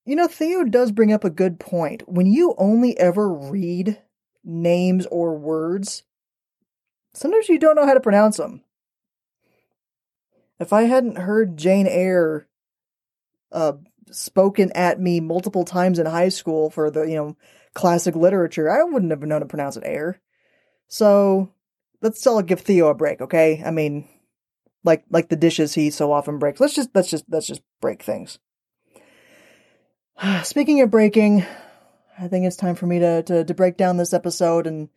You 0.06 0.14
know, 0.14 0.28
Theo 0.28 0.62
does 0.62 0.92
bring 0.92 1.12
up 1.12 1.24
a 1.24 1.30
good 1.30 1.58
point. 1.58 2.04
When 2.08 2.26
you 2.26 2.54
only 2.58 2.96
ever 2.96 3.28
read 3.28 4.00
names 4.44 5.04
or 5.06 5.36
words, 5.36 6.04
sometimes 7.12 7.48
you 7.48 7.58
don't 7.58 7.74
know 7.74 7.86
how 7.86 7.94
to 7.94 8.00
pronounce 8.00 8.36
them. 8.36 8.62
If 10.60 10.72
I 10.72 10.82
hadn't 10.82 11.18
heard 11.18 11.56
Jane 11.56 11.88
Eyre 11.88 12.46
uh, 13.50 13.72
spoken 14.12 14.70
at 14.76 15.00
me 15.00 15.18
multiple 15.18 15.64
times 15.64 15.98
in 15.98 16.06
high 16.06 16.28
school 16.28 16.70
for 16.70 16.88
the, 16.88 17.02
you 17.02 17.16
know, 17.16 17.36
classic 17.74 18.14
literature, 18.14 18.70
I 18.70 18.84
wouldn't 18.84 19.10
have 19.10 19.22
known 19.22 19.40
to 19.40 19.46
pronounce 19.46 19.76
it 19.76 19.82
Eyre. 19.84 20.20
So, 20.86 21.52
let's 22.00 22.24
all 22.28 22.42
give 22.42 22.60
Theo 22.60 22.86
a 22.86 22.94
break, 22.94 23.20
okay? 23.20 23.60
I 23.66 23.72
mean, 23.72 24.08
like 24.84 25.04
like 25.10 25.28
the 25.28 25.36
dishes 25.36 25.74
he 25.74 25.90
so 25.90 26.12
often 26.12 26.38
breaks. 26.38 26.60
Let's 26.60 26.74
just 26.74 26.90
let's 26.94 27.10
just 27.10 27.24
let's 27.28 27.48
just 27.48 27.62
break 27.80 28.04
things. 28.04 28.38
Speaking 30.44 30.80
of 30.80 30.90
breaking, 30.90 31.44
I 32.18 32.28
think 32.28 32.46
it's 32.46 32.56
time 32.56 32.74
for 32.74 32.86
me 32.86 33.00
to, 33.00 33.22
to, 33.24 33.44
to 33.44 33.54
break 33.54 33.76
down 33.76 33.96
this 33.96 34.14
episode 34.14 34.66
and 34.66 34.88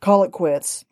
call 0.00 0.22
it 0.22 0.32
quits. 0.32 0.84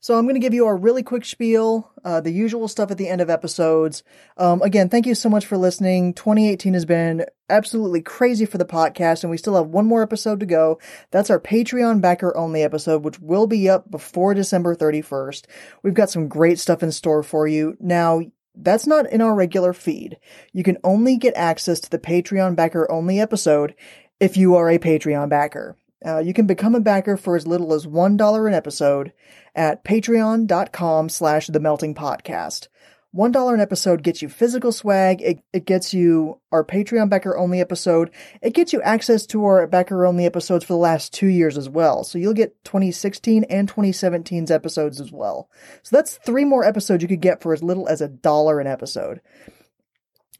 So 0.00 0.16
I'm 0.16 0.24
going 0.24 0.36
to 0.36 0.40
give 0.40 0.54
you 0.54 0.66
a 0.66 0.74
really 0.74 1.02
quick 1.02 1.24
spiel, 1.24 1.90
uh, 2.04 2.20
the 2.20 2.30
usual 2.30 2.68
stuff 2.68 2.92
at 2.92 2.98
the 2.98 3.08
end 3.08 3.20
of 3.20 3.28
episodes. 3.28 4.04
Um, 4.36 4.62
again, 4.62 4.88
thank 4.88 5.06
you 5.06 5.14
so 5.16 5.28
much 5.28 5.44
for 5.44 5.58
listening. 5.58 6.14
2018 6.14 6.72
has 6.74 6.84
been 6.84 7.26
absolutely 7.50 8.00
crazy 8.00 8.46
for 8.46 8.58
the 8.58 8.64
podcast, 8.64 9.24
and 9.24 9.30
we 9.30 9.36
still 9.36 9.56
have 9.56 9.66
one 9.66 9.86
more 9.86 10.02
episode 10.02 10.38
to 10.38 10.46
go. 10.46 10.78
That's 11.10 11.30
our 11.30 11.40
Patreon 11.40 12.00
backer 12.00 12.34
only 12.36 12.62
episode, 12.62 13.04
which 13.04 13.18
will 13.18 13.48
be 13.48 13.68
up 13.68 13.90
before 13.90 14.34
December 14.34 14.76
31st. 14.76 15.46
We've 15.82 15.94
got 15.94 16.10
some 16.10 16.28
great 16.28 16.60
stuff 16.60 16.84
in 16.84 16.92
store 16.92 17.24
for 17.24 17.48
you. 17.48 17.76
Now, 17.80 18.20
that's 18.62 18.86
not 18.86 19.10
in 19.10 19.20
our 19.20 19.34
regular 19.34 19.72
feed. 19.72 20.18
You 20.52 20.62
can 20.62 20.78
only 20.84 21.16
get 21.16 21.34
access 21.36 21.80
to 21.80 21.90
the 21.90 21.98
Patreon 21.98 22.56
backer 22.56 22.90
only 22.90 23.20
episode 23.20 23.74
if 24.20 24.36
you 24.36 24.54
are 24.54 24.68
a 24.68 24.78
Patreon 24.78 25.28
backer. 25.28 25.76
Uh, 26.04 26.18
you 26.18 26.32
can 26.32 26.46
become 26.46 26.74
a 26.74 26.80
backer 26.80 27.16
for 27.16 27.36
as 27.36 27.46
little 27.46 27.72
as 27.72 27.86
$1 27.86 28.46
an 28.46 28.54
episode 28.54 29.12
at 29.54 29.84
patreon.com 29.84 31.08
slash 31.08 31.48
the 31.48 31.60
melting 31.60 31.94
potcast. 31.94 32.68
$1 33.16 33.54
an 33.54 33.60
episode 33.60 34.02
gets 34.02 34.20
you 34.20 34.28
physical 34.28 34.70
swag. 34.70 35.22
It, 35.22 35.40
it 35.52 35.64
gets 35.64 35.94
you 35.94 36.40
our 36.52 36.62
Patreon 36.62 37.08
backer 37.08 37.36
only 37.36 37.60
episode. 37.60 38.10
It 38.42 38.52
gets 38.54 38.72
you 38.72 38.82
access 38.82 39.24
to 39.26 39.44
our 39.44 39.66
backer 39.66 40.04
only 40.04 40.26
episodes 40.26 40.64
for 40.64 40.74
the 40.74 40.78
last 40.78 41.12
two 41.14 41.26
years 41.26 41.56
as 41.56 41.68
well. 41.68 42.04
So 42.04 42.18
you'll 42.18 42.34
get 42.34 42.62
2016 42.64 43.44
and 43.44 43.72
2017's 43.72 44.50
episodes 44.50 45.00
as 45.00 45.10
well. 45.10 45.48
So 45.82 45.96
that's 45.96 46.18
three 46.18 46.44
more 46.44 46.64
episodes 46.64 47.02
you 47.02 47.08
could 47.08 47.22
get 47.22 47.42
for 47.42 47.54
as 47.54 47.62
little 47.62 47.88
as 47.88 48.02
a 48.02 48.08
dollar 48.08 48.60
an 48.60 48.66
episode. 48.66 49.22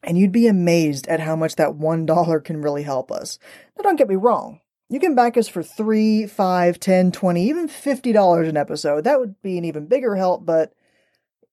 And 0.02 0.18
you'd 0.18 0.30
be 0.30 0.46
amazed 0.46 1.08
at 1.08 1.20
how 1.20 1.36
much 1.36 1.56
that 1.56 1.70
$1 1.70 2.44
can 2.44 2.62
really 2.62 2.82
help 2.82 3.10
us. 3.10 3.38
Now 3.76 3.82
don't 3.82 3.96
get 3.96 4.08
me 4.08 4.16
wrong. 4.16 4.60
You 4.90 5.00
can 5.00 5.14
back 5.14 5.36
us 5.36 5.48
for 5.48 5.62
three, 5.62 6.26
five, 6.26 6.80
ten, 6.80 7.12
twenty, 7.12 7.46
even 7.48 7.68
fifty 7.68 8.10
dollars 8.10 8.48
an 8.48 8.56
episode. 8.56 9.04
That 9.04 9.20
would 9.20 9.40
be 9.42 9.58
an 9.58 9.66
even 9.66 9.84
bigger 9.84 10.16
help, 10.16 10.46
but 10.46 10.72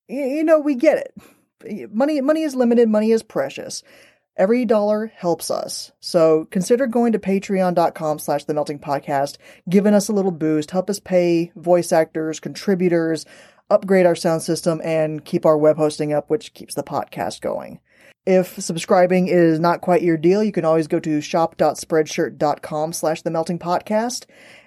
you 0.08 0.44
know 0.44 0.60
we 0.60 0.76
get 0.76 0.98
it. 0.98 1.92
Money, 1.92 2.22
money 2.22 2.44
is 2.44 2.56
limited. 2.56 2.90
Money 2.90 3.12
is 3.12 3.24
precious. 3.24 3.84
Every 4.38 4.66
dollar 4.66 5.12
helps 5.16 5.50
us. 5.50 5.94
So 6.02 6.46
consider 6.52 6.88
going 6.88 7.14
to 7.14 7.20
patreon.com 7.20 8.20
slash 8.20 8.44
the 8.44 8.54
melting 8.54 8.80
potcast, 8.80 9.38
giving 9.70 9.94
us 9.94 10.10
a 10.10 10.14
little 10.14 10.32
boost, 10.32 10.72
help 10.72 10.90
us 10.90 11.00
pay 11.00 11.54
voice 11.56 11.94
actors, 11.94 12.42
contributors, 12.42 13.26
upgrade 13.70 14.06
our 14.06 14.16
sound 14.16 14.42
system, 14.42 14.82
and 14.84 15.24
keep 15.24 15.46
our 15.46 15.58
web 15.58 15.78
hosting 15.78 16.12
up, 16.12 16.30
which 16.30 16.54
keeps 16.54 16.76
the 16.76 16.84
podcast 16.84 17.40
going. 17.40 17.80
If 18.26 18.60
subscribing 18.62 19.28
is 19.28 19.60
not 19.60 19.82
quite 19.82 20.02
your 20.02 20.18
deal, 20.18 20.44
you 20.44 20.52
can 20.52 20.66
always 20.66 20.88
go 20.88 21.00
to 21.00 21.22
shop.spreadshirt.com 21.22 22.94
slash 22.94 23.22
the 23.22 23.32
melting 23.32 23.60
potcast 23.60 24.26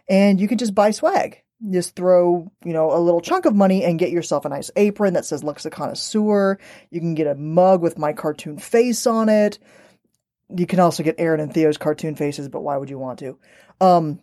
and 0.08 0.40
you 0.40 0.48
can 0.48 0.58
just 0.58 0.74
buy 0.74 0.92
swag. 0.92 1.42
Just 1.70 1.96
throw, 1.96 2.50
you 2.64 2.72
know, 2.72 2.92
a 2.92 3.00
little 3.00 3.20
chunk 3.20 3.44
of 3.44 3.54
money 3.54 3.82
and 3.84 3.98
get 3.98 4.10
yourself 4.10 4.44
a 4.44 4.48
nice 4.48 4.70
apron 4.76 5.14
that 5.14 5.24
says 5.24 5.42
Lux 5.42 5.66
Connoisseur. 5.70 6.58
You 6.90 7.00
can 7.00 7.14
get 7.14 7.26
a 7.26 7.34
mug 7.34 7.82
with 7.82 7.98
my 7.98 8.12
cartoon 8.12 8.58
face 8.58 9.06
on 9.06 9.28
it. 9.28 9.58
You 10.56 10.66
can 10.66 10.80
also 10.80 11.02
get 11.02 11.16
Aaron 11.18 11.40
and 11.40 11.52
Theo's 11.52 11.76
cartoon 11.76 12.14
faces, 12.14 12.48
but 12.48 12.62
why 12.62 12.76
would 12.76 12.90
you 12.90 12.98
want 12.98 13.18
to? 13.18 13.38
Um, 13.80 14.20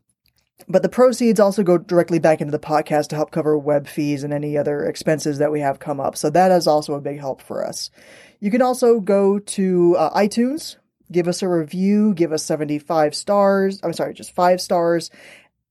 but 0.67 0.81
the 0.81 0.89
proceeds 0.89 1.39
also 1.39 1.63
go 1.63 1.77
directly 1.77 2.19
back 2.19 2.41
into 2.41 2.51
the 2.51 2.59
podcast 2.59 3.09
to 3.09 3.15
help 3.15 3.31
cover 3.31 3.57
web 3.57 3.87
fees 3.87 4.23
and 4.23 4.33
any 4.33 4.57
other 4.57 4.85
expenses 4.85 5.39
that 5.39 5.51
we 5.51 5.59
have 5.59 5.79
come 5.79 5.99
up. 5.99 6.15
So 6.15 6.29
that 6.29 6.51
is 6.51 6.67
also 6.67 6.93
a 6.93 7.01
big 7.01 7.19
help 7.19 7.41
for 7.41 7.65
us. 7.65 7.91
You 8.39 8.51
can 8.51 8.61
also 8.61 8.99
go 8.99 9.39
to 9.39 9.95
uh, 9.97 10.17
iTunes, 10.17 10.77
give 11.11 11.27
us 11.27 11.41
a 11.43 11.49
review, 11.49 12.13
give 12.13 12.31
us 12.31 12.43
75 12.43 13.13
stars. 13.13 13.79
I'm 13.83 13.93
sorry, 13.93 14.13
just 14.13 14.33
five 14.33 14.61
stars. 14.61 15.11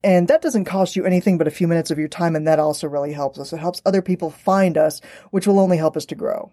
And 0.05 0.27
that 0.27 0.43
doesn't 0.43 0.65
cost 0.65 0.95
you 0.95 1.03
anything 1.03 1.39
but 1.39 1.47
a 1.47 1.51
few 1.51 1.67
minutes 1.67 1.89
of 1.89 1.97
your 1.97 2.07
time, 2.07 2.35
and 2.35 2.47
that 2.47 2.59
also 2.59 2.87
really 2.87 3.11
helps 3.11 3.39
us. 3.39 3.51
It 3.51 3.57
helps 3.57 3.81
other 3.83 4.03
people 4.03 4.29
find 4.29 4.77
us, 4.77 5.01
which 5.31 5.47
will 5.47 5.59
only 5.59 5.77
help 5.77 5.97
us 5.97 6.05
to 6.05 6.15
grow. 6.15 6.51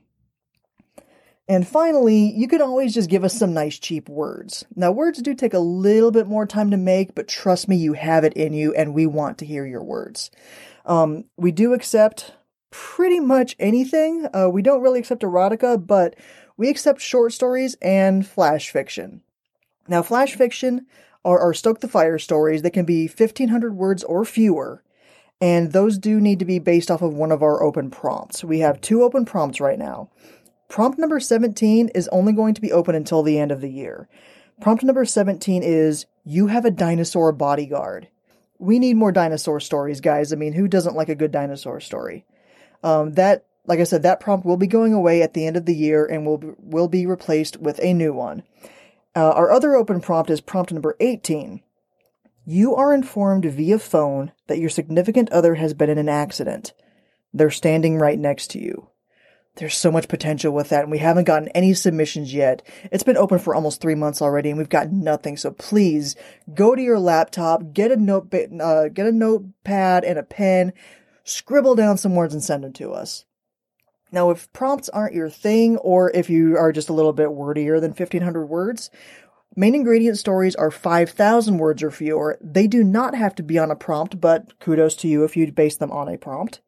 And 1.47 1.69
finally, 1.69 2.33
you 2.35 2.49
can 2.49 2.63
always 2.63 2.95
just 2.95 3.11
give 3.11 3.25
us 3.25 3.39
some 3.39 3.53
nice 3.53 3.79
cheap 3.79 4.09
words. 4.09 4.65
Now, 4.75 4.91
words 4.91 5.21
do 5.21 5.35
take 5.35 5.53
a 5.53 5.59
little 5.59 6.11
bit 6.11 6.27
more 6.27 6.47
time 6.47 6.71
to 6.71 6.79
make, 6.79 7.15
but 7.15 7.29
trust 7.29 7.69
me, 7.69 7.77
you 7.77 7.93
have 7.93 8.25
it 8.25 8.33
in 8.33 8.55
you, 8.55 8.73
and 8.73 8.95
we 8.95 9.05
want 9.05 9.37
to 9.39 9.45
hear 9.45 9.67
your 9.67 9.85
words. 9.85 10.31
Um, 10.87 11.27
we 11.37 11.53
do 11.53 11.75
accept 11.75 12.33
pretty 12.71 13.21
much 13.21 13.55
anything. 13.59 14.29
Uh, 14.33 14.49
we 14.49 14.63
don't 14.63 14.81
really 14.81 15.01
accept 15.01 15.21
erotica, 15.21 15.87
but 15.87 16.17
we 16.57 16.71
accept 16.71 17.03
short 17.03 17.35
stories 17.35 17.77
and 17.83 18.27
flash 18.27 18.71
fiction. 18.71 19.21
Now, 19.89 20.01
flash 20.01 20.37
fiction 20.37 20.87
are, 21.25 21.39
are 21.39 21.55
Stoke 21.55 21.81
the 21.81 21.89
Fire 21.89 22.19
stories 22.19 22.63
that 22.63 22.73
can 22.73 22.85
be 22.85 23.07
1500 23.07 23.75
words 23.75 24.05
or 24.05 24.25
fewer, 24.25 24.83
and 25.41 25.73
those 25.73 25.99
do 25.99 26.21
need 26.21 26.39
to 26.39 26.45
be 26.45 26.59
based 26.59 26.91
off 26.91 27.03
of 27.03 27.15
one 27.15 27.33
of 27.33 27.43
our 27.43 27.63
open 27.63 27.91
prompts. 27.91 28.45
We 28.45 28.61
have 28.61 28.81
two 28.81 29.03
open 29.03 29.25
prompts 29.25 29.61
right 29.61 29.79
now. 29.79 30.11
Prompt 30.69 30.99
number 30.99 31.21
17 31.21 31.91
is 31.95 32.09
only 32.09 32.33
going 32.33 32.55
to 32.55 32.61
be 32.61 32.73
open 32.73 32.95
until 32.95 33.23
the 33.23 33.39
end 33.39 33.53
of 33.53 33.61
the 33.61 33.71
year. 33.71 34.09
Prompt 34.61 34.85
number 34.85 35.05
17 35.05 35.63
is 35.63 36.07
you 36.25 36.47
have 36.47 36.65
a 36.65 36.71
dinosaur 36.71 37.33
bodyguard. 37.33 38.09
We 38.59 38.79
need 38.79 38.97
more 38.97 39.13
dinosaur 39.13 39.59
stories, 39.61 40.01
guys. 40.01 40.33
I 40.33 40.37
mean, 40.37 40.53
who 40.53 40.69
doesn't 40.69 40.95
like 40.95 41.09
a 41.09 41.17
good 41.17 41.33
dinosaur 41.33 41.81
story? 41.81 42.25
Um, 42.85 43.13
that, 43.13 43.45
like 43.67 43.81
I 43.81 43.85
said, 43.85 44.03
that 44.05 44.21
prompt 44.21 44.47
will 44.47 44.57
be 44.57 44.67
going 44.67 44.93
away 44.93 45.23
at 45.23 45.35
the 45.35 45.47
end 45.47 45.57
of 45.57 45.67
the 45.67 45.75
year 45.75 46.07
and 46.07 46.25
will 46.25 46.55
will 46.59 46.89
be 46.89 47.07
replaced 47.07 47.57
with 47.59 47.81
a 47.83 47.93
new 47.93 48.13
one. 48.13 48.45
Uh, 49.15 49.31
our 49.31 49.51
other 49.51 49.75
open 49.75 50.01
prompt 50.01 50.31
is 50.31 50.41
prompt 50.41 50.73
number 50.73 50.97
18. 51.01 51.61
You 52.45 52.75
are 52.75 52.95
informed 52.95 53.45
via 53.45 53.79
phone 53.79 54.33
that 54.47 54.59
your 54.59 54.71
significant 54.71 55.31
other 55.31 55.57
has 55.57 55.75
been 55.75 55.91
in 55.91 55.99
an 55.99 56.09
accident. 56.09 56.73
They're 57.33 57.51
standing 57.51 57.99
right 57.99 58.19
next 58.19 58.51
to 58.53 58.59
you. 58.59 58.89
There's 59.57 59.77
so 59.77 59.93
much 59.93 60.09
potential 60.09 60.53
with 60.55 60.71
that, 60.71 60.83
and 60.83 60.91
we 60.91 60.99
haven't 60.99 61.25
gotten 61.25 61.49
any 61.49 61.75
submissions 61.75 62.33
yet. 62.33 62.67
It's 62.91 63.03
been 63.03 63.19
open 63.19 63.39
for 63.39 63.55
almost 63.55 63.83
three 63.83 63.95
months 63.95 64.23
already, 64.23 64.49
and 64.49 64.57
we've 64.57 64.69
got 64.69 64.91
nothing. 64.91 65.37
So 65.37 65.51
please 65.51 66.17
go 66.55 66.75
to 66.75 66.81
your 66.81 66.99
laptop, 66.99 67.75
get 67.75 67.93
a 67.93 67.97
note, 67.97 68.35
uh, 68.35 68.89
get 68.89 69.07
a 69.07 69.13
notepad 69.13 70.05
and 70.05 70.19
a 70.19 70.23
pen, 70.23 70.73
scribble 71.25 71.75
down 71.75 71.99
some 71.99 72.15
words, 72.15 72.33
and 72.33 72.43
send 72.43 72.65
them 72.65 72.73
to 72.75 72.93
us. 72.93 73.27
Now, 74.13 74.31
if 74.31 74.53
prompts 74.53 74.91
aren't 74.91 75.15
your 75.15 75.31
thing, 75.31 75.79
or 75.79 76.11
if 76.11 76.29
you 76.29 76.57
are 76.59 76.71
just 76.71 76.91
a 76.91 76.93
little 76.93 77.15
bit 77.15 77.31
wordier 77.31 77.81
than 77.81 77.91
1500 77.91 78.47
words, 78.47 78.91
main 79.57 79.75
ingredient 79.75 80.19
stories 80.19 80.55
are 80.55 80.71
5000 80.71 81.57
words 81.57 81.83
or 81.83 81.91
fewer. 81.91 82.39
They 82.41 82.67
do 82.67 82.85
not 82.85 83.15
have 83.15 83.35
to 83.37 83.43
be 83.43 83.59
on 83.59 83.71
a 83.71 83.77
prompt, 83.77 84.21
but 84.21 84.59
kudos 84.61 84.95
to 84.97 85.09
you 85.09 85.25
if 85.25 85.37
you 85.37 85.51
base 85.51 85.77
them 85.77 85.91
on 85.91 86.09
a 86.09 86.19
prompt. 86.19 86.61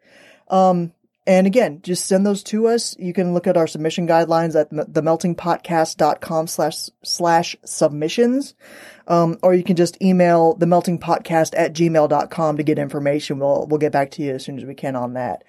Um, 0.48 0.92
and 1.26 1.46
again, 1.46 1.80
just 1.82 2.06
send 2.06 2.26
those 2.26 2.42
to 2.44 2.66
us. 2.66 2.94
You 2.98 3.14
can 3.14 3.32
look 3.32 3.46
at 3.46 3.56
our 3.56 3.66
submission 3.66 4.06
guidelines 4.06 4.58
at 4.58 4.70
themeltingpotcast.com 4.70 6.46
slash 6.46 6.74
slash 7.02 7.56
submissions. 7.64 8.54
Um, 9.06 9.38
or 9.42 9.54
you 9.54 9.64
can 9.64 9.76
just 9.76 10.00
email 10.02 10.56
themeltingpotcast 10.58 11.54
at 11.56 11.72
gmail.com 11.72 12.56
to 12.56 12.62
get 12.62 12.78
information. 12.78 13.38
We'll, 13.38 13.66
we'll 13.66 13.78
get 13.78 13.92
back 13.92 14.10
to 14.12 14.22
you 14.22 14.34
as 14.34 14.44
soon 14.44 14.58
as 14.58 14.64
we 14.64 14.74
can 14.74 14.96
on 14.96 15.14
that. 15.14 15.44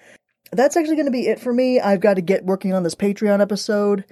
That's 0.52 0.76
actually 0.76 0.96
going 0.96 1.06
to 1.06 1.12
be 1.12 1.26
it 1.26 1.40
for 1.40 1.52
me. 1.52 1.80
I've 1.80 2.00
got 2.00 2.14
to 2.14 2.22
get 2.22 2.44
working 2.44 2.72
on 2.72 2.82
this 2.82 2.94
Patreon 2.94 3.40
episode. 3.40 4.04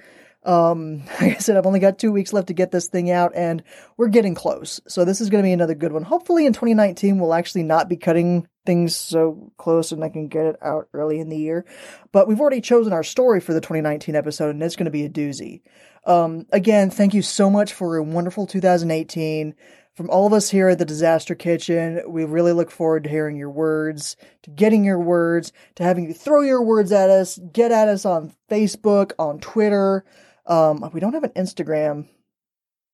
Um, 0.43 0.99
like 1.21 1.35
I 1.35 1.37
said, 1.37 1.57
I've 1.57 1.65
only 1.65 1.79
got 1.79 1.99
two 1.99 2.11
weeks 2.11 2.33
left 2.33 2.47
to 2.47 2.53
get 2.53 2.71
this 2.71 2.87
thing 2.87 3.09
out 3.09 3.33
and 3.35 3.63
we're 3.97 4.07
getting 4.07 4.35
close. 4.35 4.79
So 4.87 5.03
this 5.03 5.21
is 5.21 5.29
going 5.29 5.43
to 5.43 5.47
be 5.47 5.53
another 5.53 5.75
good 5.75 5.91
one. 5.91 6.03
Hopefully 6.03 6.45
in 6.45 6.53
2019, 6.53 7.19
we'll 7.19 7.33
actually 7.33 7.63
not 7.63 7.89
be 7.89 7.97
cutting 7.97 8.47
things 8.65 8.95
so 8.95 9.51
close 9.57 9.91
and 9.91 10.03
I 10.03 10.09
can 10.09 10.27
get 10.27 10.45
it 10.45 10.55
out 10.61 10.87
early 10.93 11.19
in 11.19 11.29
the 11.29 11.37
year. 11.37 11.65
But 12.11 12.27
we've 12.27 12.39
already 12.39 12.61
chosen 12.61 12.93
our 12.93 13.03
story 13.03 13.39
for 13.39 13.53
the 13.53 13.61
2019 13.61 14.15
episode 14.15 14.51
and 14.51 14.63
it's 14.63 14.75
going 14.75 14.85
to 14.85 14.91
be 14.91 15.05
a 15.05 15.09
doozy. 15.09 15.61
Um, 16.05 16.45
again, 16.51 16.91
thank 16.91 17.13
you 17.13 17.21
so 17.21 17.49
much 17.49 17.73
for 17.73 17.97
a 17.97 18.03
wonderful 18.03 18.45
2018. 18.45 19.55
From 19.95 20.09
all 20.09 20.27
of 20.27 20.33
us 20.33 20.49
here 20.49 20.67
at 20.67 20.77
the 20.77 20.83
Disaster 20.83 21.35
Kitchen, 21.35 22.01
we 22.05 22.25
really 22.25 22.51
look 22.51 22.69
forward 22.69 23.05
to 23.05 23.09
hearing 23.09 23.37
your 23.37 23.49
words, 23.49 24.17
to 24.43 24.49
getting 24.49 24.83
your 24.83 24.99
words, 24.99 25.53
to 25.75 25.83
having 25.83 26.03
you 26.03 26.13
throw 26.13 26.41
your 26.41 26.61
words 26.61 26.91
at 26.91 27.09
us, 27.09 27.39
get 27.53 27.71
at 27.71 27.87
us 27.87 28.05
on 28.05 28.33
Facebook, 28.51 29.13
on 29.17 29.39
Twitter. 29.39 30.03
Um, 30.45 30.89
we 30.93 30.99
don't 30.99 31.13
have 31.13 31.23
an 31.23 31.31
Instagram, 31.31 32.09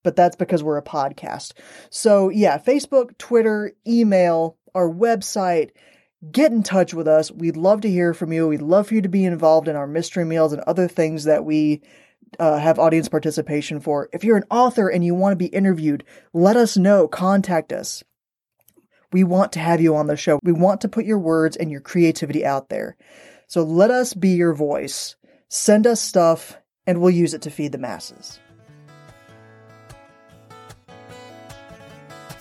but 0.03 0.15
that's 0.15 0.35
because 0.35 0.61
we're 0.61 0.77
a 0.77 0.83
podcast. 0.83 1.53
So 1.89 2.29
yeah, 2.29 2.59
Facebook, 2.59 3.17
Twitter, 3.17 3.73
email, 3.87 4.57
our 4.75 4.87
website. 4.87 5.71
Get 6.31 6.51
in 6.51 6.61
touch 6.61 6.93
with 6.93 7.07
us. 7.07 7.31
We'd 7.31 7.57
love 7.57 7.81
to 7.81 7.89
hear 7.89 8.13
from 8.13 8.31
you. 8.31 8.47
We'd 8.47 8.61
love 8.61 8.89
for 8.89 8.93
you 8.93 9.01
to 9.01 9.09
be 9.09 9.25
involved 9.25 9.67
in 9.67 9.75
our 9.75 9.87
mystery 9.87 10.23
meals 10.23 10.53
and 10.53 10.61
other 10.67 10.87
things 10.87 11.23
that 11.23 11.45
we 11.45 11.81
uh, 12.39 12.57
have 12.57 12.79
audience 12.79 13.09
participation 13.09 13.79
for. 13.79 14.09
If 14.13 14.23
you're 14.23 14.37
an 14.37 14.45
author 14.49 14.89
and 14.89 15.03
you 15.03 15.15
want 15.15 15.33
to 15.33 15.37
be 15.37 15.47
interviewed, 15.47 16.03
let 16.33 16.55
us 16.55 16.77
know. 16.77 17.07
Contact 17.07 17.73
us. 17.73 18.03
We 19.11 19.23
want 19.23 19.51
to 19.53 19.59
have 19.59 19.81
you 19.81 19.95
on 19.95 20.07
the 20.07 20.15
show. 20.15 20.39
We 20.43 20.53
want 20.53 20.81
to 20.81 20.89
put 20.89 21.05
your 21.05 21.19
words 21.19 21.57
and 21.57 21.69
your 21.69 21.81
creativity 21.81 22.45
out 22.45 22.69
there. 22.69 22.95
So 23.47 23.63
let 23.63 23.91
us 23.91 24.13
be 24.13 24.29
your 24.29 24.53
voice. 24.53 25.15
Send 25.49 25.85
us 25.85 25.99
stuff 25.99 26.57
and 26.87 27.01
we'll 27.01 27.11
use 27.11 27.33
it 27.33 27.41
to 27.43 27.49
feed 27.49 27.73
the 27.73 27.77
masses. 27.77 28.39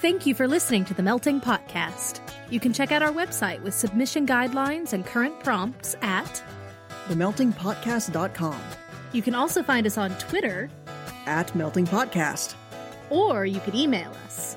Thank 0.01 0.24
you 0.24 0.34
for 0.34 0.49
listening 0.49 0.84
to 0.86 0.95
the 0.95 1.03
Melting 1.03 1.41
Potcast. 1.41 2.20
You 2.51 2.59
can 2.59 2.72
check 2.72 2.91
out 2.91 3.03
our 3.03 3.12
website 3.12 3.61
with 3.62 3.74
submission 3.74 4.26
guidelines 4.26 4.93
and 4.93 5.05
current 5.05 5.38
prompts 5.41 5.95
at 6.01 6.43
themeltingpotcast.com. 7.09 8.80
You 9.13 9.23
can 9.23 9.35
also 9.35 9.63
find 9.63 9.87
us 9.87 9.99
on 9.99 10.11
Twitter 10.19 10.71
at 11.27 11.55
Melting 11.55 11.87
Potcast. 11.87 12.55
Or 13.11 13.45
you 13.45 13.61
could 13.61 13.75
email 13.75 14.11
us. 14.25 14.57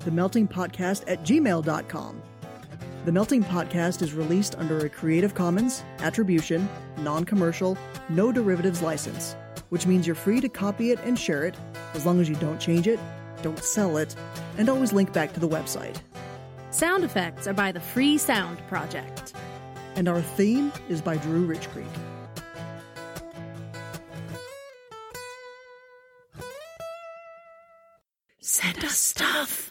The 0.00 0.10
Melting 0.12 0.46
Potcast 0.46 1.04
at 1.08 1.24
gmail.com. 1.24 2.22
The 3.04 3.12
Melting 3.12 3.42
Potcast 3.42 4.02
is 4.02 4.14
released 4.14 4.54
under 4.56 4.78
a 4.78 4.88
Creative 4.88 5.34
Commons, 5.34 5.82
Attribution, 5.98 6.68
Non 6.98 7.24
Commercial, 7.24 7.76
No 8.08 8.30
Derivatives 8.30 8.82
license, 8.82 9.34
which 9.70 9.86
means 9.86 10.06
you're 10.06 10.14
free 10.16 10.40
to 10.40 10.48
copy 10.48 10.92
it 10.92 11.00
and 11.04 11.18
share 11.18 11.44
it 11.44 11.56
as 11.94 12.06
long 12.06 12.20
as 12.20 12.28
you 12.28 12.36
don't 12.36 12.60
change 12.60 12.86
it, 12.86 13.00
don't 13.42 13.62
sell 13.62 13.96
it, 13.96 14.14
and 14.58 14.68
always 14.68 14.92
link 14.92 15.12
back 15.12 15.32
to 15.32 15.40
the 15.40 15.48
website. 15.48 15.96
Sound 16.70 17.02
effects 17.02 17.46
are 17.46 17.54
by 17.54 17.72
the 17.72 17.80
Free 17.80 18.18
Sound 18.18 18.58
Project. 18.68 19.32
And 19.96 20.08
our 20.08 20.20
theme 20.20 20.70
is 20.88 21.00
by 21.00 21.16
Drew 21.16 21.44
Rich 21.44 21.68
Creek. 21.70 21.86
Send 28.50 28.82
us 28.82 28.96
stuff. 28.98 29.67